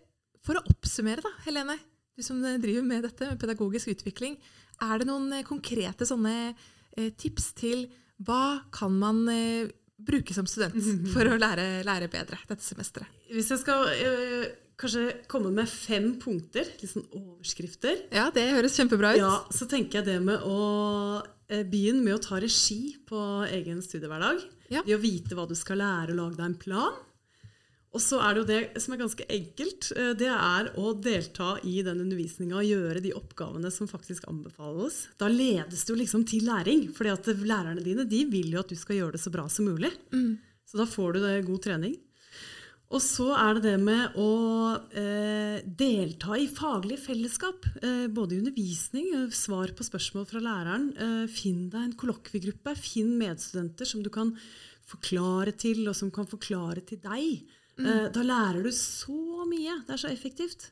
for 0.46 0.60
å 0.60 0.66
oppsummere, 0.70 1.24
da, 1.26 1.32
Helene, 1.48 1.80
du 2.14 2.24
som 2.26 2.42
driver 2.44 2.86
med 2.86 3.08
dette, 3.08 3.32
med 3.32 3.42
pedagogisk 3.42 3.94
utvikling, 3.96 4.38
er 4.86 5.02
det 5.02 5.10
noen 5.10 5.32
eh, 5.34 5.46
konkrete 5.48 6.06
sånne 6.08 6.36
eh, 6.52 7.10
tips 7.18 7.52
til 7.58 7.88
hva 8.28 8.70
kan 8.76 8.94
man 9.00 9.24
eh, 9.32 9.72
bruke 10.00 10.36
som 10.36 10.48
student 10.48 10.78
for 11.14 11.28
å 11.28 11.40
lære, 11.40 11.82
lære 11.88 12.10
bedre 12.12 12.40
dette 12.48 12.64
semesteret? 12.64 13.10
Hvis 13.34 13.50
jeg 13.54 13.64
skal 13.64 13.90
øh, 13.90 14.46
kanskje 14.80 15.04
komme 15.32 15.52
med 15.54 15.68
fem 15.70 16.14
punkter, 16.22 16.68
litt 16.80 16.94
sånn 16.94 17.08
overskrifter 17.12 18.06
Ja, 18.16 18.30
det 18.36 18.46
høres 18.54 18.78
kjempebra 18.80 19.14
ut. 19.18 19.22
Ja, 19.22 19.34
Så 19.52 19.68
tenker 19.70 20.00
jeg 20.00 20.08
det 20.08 20.20
med 20.24 20.46
å 20.48 21.22
begynne 21.50 22.06
med 22.06 22.16
å 22.16 22.24
ta 22.24 22.40
regi 22.40 22.96
på 23.10 23.20
egen 23.50 23.84
studiehverdag. 23.84 24.44
Ja. 24.70 24.84
Det 24.86 24.96
å 24.96 25.02
vite 25.02 25.36
hva 25.36 25.48
du 25.50 25.56
skal 25.58 25.82
lære, 25.82 26.14
og 26.14 26.20
lage 26.22 26.38
deg 26.38 26.46
en 26.46 26.60
plan. 26.62 26.98
Og 27.90 28.02
så 28.04 28.20
er 28.22 28.36
det 28.36 28.42
jo 28.42 28.50
det 28.50 28.82
som 28.84 28.94
er 28.94 29.02
ganske 29.02 29.26
enkelt. 29.34 29.88
Eh, 29.98 30.12
det 30.18 30.30
er 30.30 30.70
å 30.78 30.92
delta 30.94 31.56
i 31.66 31.80
den 31.86 32.04
undervisninga 32.04 32.60
og 32.60 32.68
gjøre 32.68 33.02
de 33.02 33.16
oppgavene 33.18 33.72
som 33.74 33.90
faktisk 33.90 34.28
anbefales. 34.30 35.08
Da 35.18 35.30
ledes 35.32 35.88
du 35.90 35.96
liksom 35.98 36.26
til 36.30 36.46
læring. 36.46 36.90
fordi 36.94 37.10
at 37.10 37.26
lærerne 37.26 37.84
dine 37.84 38.06
de 38.06 38.26
vil 38.30 38.54
jo 38.54 38.60
at 38.62 38.70
du 38.70 38.76
skal 38.76 39.00
gjøre 39.00 39.18
det 39.18 39.24
så 39.24 39.34
bra 39.34 39.48
som 39.50 39.66
mulig. 39.66 39.92
Mm. 40.14 40.38
Så 40.70 40.78
da 40.78 40.86
får 40.86 41.14
du 41.14 41.20
det 41.26 41.48
god 41.48 41.62
trening. 41.66 41.98
Og 42.90 43.02
så 43.06 43.28
er 43.38 43.58
det 43.58 43.68
det 43.68 43.76
med 43.84 44.16
å 44.18 44.30
eh, 44.98 45.60
delta 45.62 46.34
i 46.42 46.48
faglig 46.50 46.98
fellesskap. 47.04 47.68
Eh, 47.86 48.08
både 48.10 48.34
i 48.34 48.40
undervisning, 48.42 49.12
eh, 49.14 49.36
svar 49.36 49.76
på 49.78 49.86
spørsmål 49.86 50.26
fra 50.30 50.42
læreren. 50.42 50.88
Eh, 50.98 51.28
finn 51.30 51.68
deg 51.70 51.84
en 51.84 51.94
kollokviegruppe. 52.00 52.74
Finn 52.82 53.12
medstudenter 53.20 53.86
som 53.86 54.02
du 54.02 54.10
kan 54.14 54.34
forklare 54.90 55.54
til, 55.54 55.84
og 55.86 55.94
som 56.00 56.10
kan 56.10 56.26
forklare 56.30 56.82
til 56.90 56.98
deg. 57.04 57.44
Mm. 57.78 57.86
Eh, 57.86 58.08
da 58.16 58.26
lærer 58.26 58.66
du 58.66 58.72
så 58.74 59.46
mye. 59.46 59.84
Det 59.86 59.94
er 59.94 60.02
så 60.02 60.10
effektivt. 60.10 60.72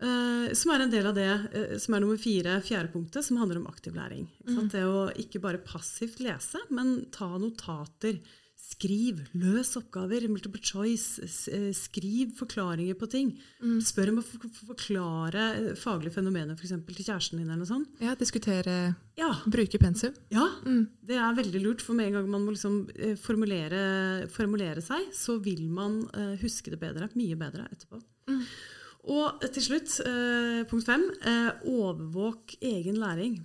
Eh, 0.00 0.54
som 0.54 0.70
er 0.70 0.84
en 0.84 0.92
del 0.94 1.08
av 1.10 1.18
det 1.18 1.80
som 1.82 1.96
er 1.96 2.04
nummer 2.04 2.20
fire, 2.20 2.60
fjerde 2.62 2.92
punktet, 2.94 3.26
som 3.26 3.42
handler 3.42 3.58
om 3.58 3.66
aktiv 3.66 3.98
læring. 3.98 4.30
Mm. 4.46 4.70
Det 4.70 4.84
å 4.86 5.10
ikke 5.18 5.42
bare 5.42 5.64
passivt 5.66 6.22
lese, 6.22 6.62
men 6.70 7.10
ta 7.10 7.32
notater 7.42 8.22
Skriv. 8.70 9.18
Løs 9.34 9.72
oppgaver. 9.78 10.26
Multiple 10.30 10.60
choice. 10.62 11.20
Eh, 11.50 11.70
skriv 11.74 12.34
forklaringer 12.38 12.96
på 12.98 13.08
ting. 13.10 13.32
Mm. 13.62 13.78
Spør 13.82 14.12
om 14.12 14.20
å 14.20 14.24
forklare 14.24 15.46
eh, 15.56 15.70
faglige 15.78 16.14
fenomener 16.14 16.58
for 16.58 16.68
eksempel, 16.68 16.94
til 16.94 17.08
kjæresten 17.08 17.40
din. 17.40 17.48
eller 17.48 17.64
noe 17.64 17.70
sånt. 17.70 18.00
Ja, 18.02 18.14
Diskutere. 18.20 18.76
Ja. 19.18 19.32
Bruke 19.50 19.80
pensum. 19.82 20.14
Ja, 20.32 20.46
mm. 20.64 20.84
det 21.08 21.18
er 21.18 21.38
veldig 21.38 21.62
lurt. 21.64 21.84
For 21.84 21.98
med 21.98 22.10
en 22.10 22.20
gang 22.20 22.28
man 22.30 22.44
må 22.46 22.54
liksom 22.54 22.82
eh, 22.94 23.16
formulere, 23.20 24.28
formulere, 24.30 24.84
seg, 24.84 25.08
så 25.16 25.38
vil 25.42 25.66
man 25.70 26.02
huske 26.40 26.72
det 26.72 26.78
bedre. 26.80 27.10
Mye 27.18 27.38
bedre 27.38 27.66
etterpå. 27.72 27.98
Mm. 28.30 28.44
Og 29.10 29.44
til 29.54 29.64
slutt, 29.64 29.94
punkt 30.68 30.86
fem, 30.86 31.06
overvåk 31.72 32.58
egen 32.68 32.98
læring. 33.00 33.38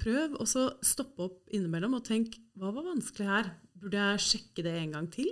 Prøv 0.00 0.34
å 0.42 0.46
stoppe 0.46 1.28
opp 1.28 1.54
innimellom 1.54 1.94
og 1.98 2.04
tenk 2.08 2.34
hva 2.58 2.72
var 2.74 2.88
vanskelig 2.90 3.28
her? 3.30 3.50
Burde 3.78 4.02
jeg 4.02 4.24
sjekke 4.24 4.64
det 4.66 4.74
en 4.80 4.96
gang 4.96 5.10
til? 5.12 5.30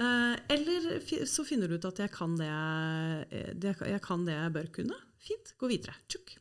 Eh, 0.00 0.34
eller 0.54 1.26
så 1.28 1.44
finner 1.48 1.68
du 1.68 1.76
ut 1.76 1.88
at 1.88 2.02
jeg 2.04 2.12
kan 2.14 2.36
det 2.40 2.48
jeg, 2.48 3.54
det, 3.60 3.74
jeg, 3.88 4.02
kan 4.04 4.24
det 4.28 4.36
jeg 4.36 4.54
bør 4.56 4.70
kunne. 4.80 4.98
Fint, 5.20 5.54
gå 5.60 5.70
videre. 5.70 5.96
Tjukk. 6.08 6.36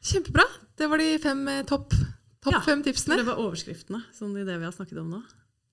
Kjempebra. 0.00 0.46
Det 0.78 0.88
var 0.88 1.02
de 1.02 1.12
fem 1.22 1.46
eh, 1.52 1.64
topp 1.68 1.94
top 2.40 2.54
ja, 2.56 2.60
fem 2.64 2.82
tipsene. 2.84 3.18
Det 3.20 3.28
var 3.28 3.40
overskriftene, 3.42 4.02
sånn 4.16 4.36
i 4.40 4.46
det 4.46 4.56
vi 4.56 4.68
har 4.68 4.74
snakket 4.74 5.00
om 5.02 5.10
nå. 5.12 5.22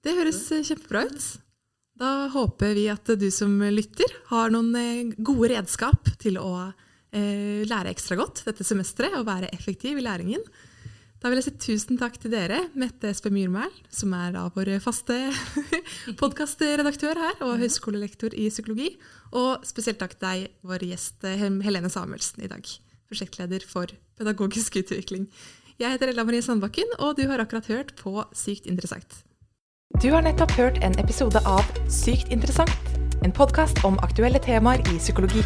Det 0.04 0.16
høres 0.18 0.42
eh, 0.52 0.66
kjempebra 0.68 1.06
ut. 1.08 1.28
Da 1.98 2.12
håper 2.34 2.76
vi 2.78 2.86
at 2.94 3.10
du 3.18 3.30
som 3.34 3.56
lytter 3.74 4.12
har 4.30 4.52
noen 4.54 5.14
gode 5.18 5.50
redskap 5.56 6.12
til 6.22 6.38
å 6.38 6.52
eh, 6.68 7.64
lære 7.66 7.94
ekstra 7.94 8.20
godt 8.20 8.44
dette 8.46 8.68
semesteret 8.68 9.18
og 9.18 9.26
være 9.30 9.50
effektiv 9.56 9.98
i 9.98 10.06
læringen. 10.06 10.44
Da 11.18 11.32
vil 11.32 11.40
jeg 11.40 11.48
si 11.48 11.54
tusen 11.58 11.98
takk 11.98 12.20
til 12.22 12.30
dere, 12.30 12.60
Mette 12.78 13.10
Espe 13.10 13.32
Myrmæl, 13.34 13.72
som 13.90 14.12
er 14.14 14.36
da 14.36 14.44
vår 14.54 14.76
faste 14.84 15.16
podkastredaktør 16.22 17.18
her, 17.18 17.40
og 17.42 17.58
høyskolelektor 17.64 18.36
i 18.38 18.52
psykologi. 18.54 18.92
Og 19.34 19.66
spesielt 19.66 19.98
takk 20.02 20.14
til 20.14 20.28
deg, 20.28 20.52
vår 20.62 20.86
gjest 20.86 21.26
Helene 21.26 21.90
Samuelsen 21.90 22.46
i 22.46 22.52
dag, 22.52 22.70
prosjektleder 23.10 23.66
for 23.66 23.90
pedagogisk 24.20 24.78
utvikling. 24.84 25.26
Jeg 25.82 25.96
heter 25.96 26.14
Ella 26.14 26.26
Marie 26.26 26.46
Sandbakken, 26.46 26.94
og 27.02 27.18
du 27.18 27.26
har 27.30 27.42
akkurat 27.42 27.70
hørt 27.70 27.96
på 27.98 28.22
Sykt 28.38 28.70
interessant. 28.70 29.24
Du 29.98 30.12
har 30.14 30.22
nettopp 30.22 30.54
hørt 30.58 30.78
en 30.86 30.98
episode 31.02 31.42
av 31.50 31.66
Sykt 31.90 32.30
interessant, 32.30 32.94
en 33.26 33.34
podkast 33.34 33.82
om 33.90 33.98
aktuelle 34.06 34.42
temaer 34.46 34.86
i 34.94 35.02
psykologi. 35.02 35.42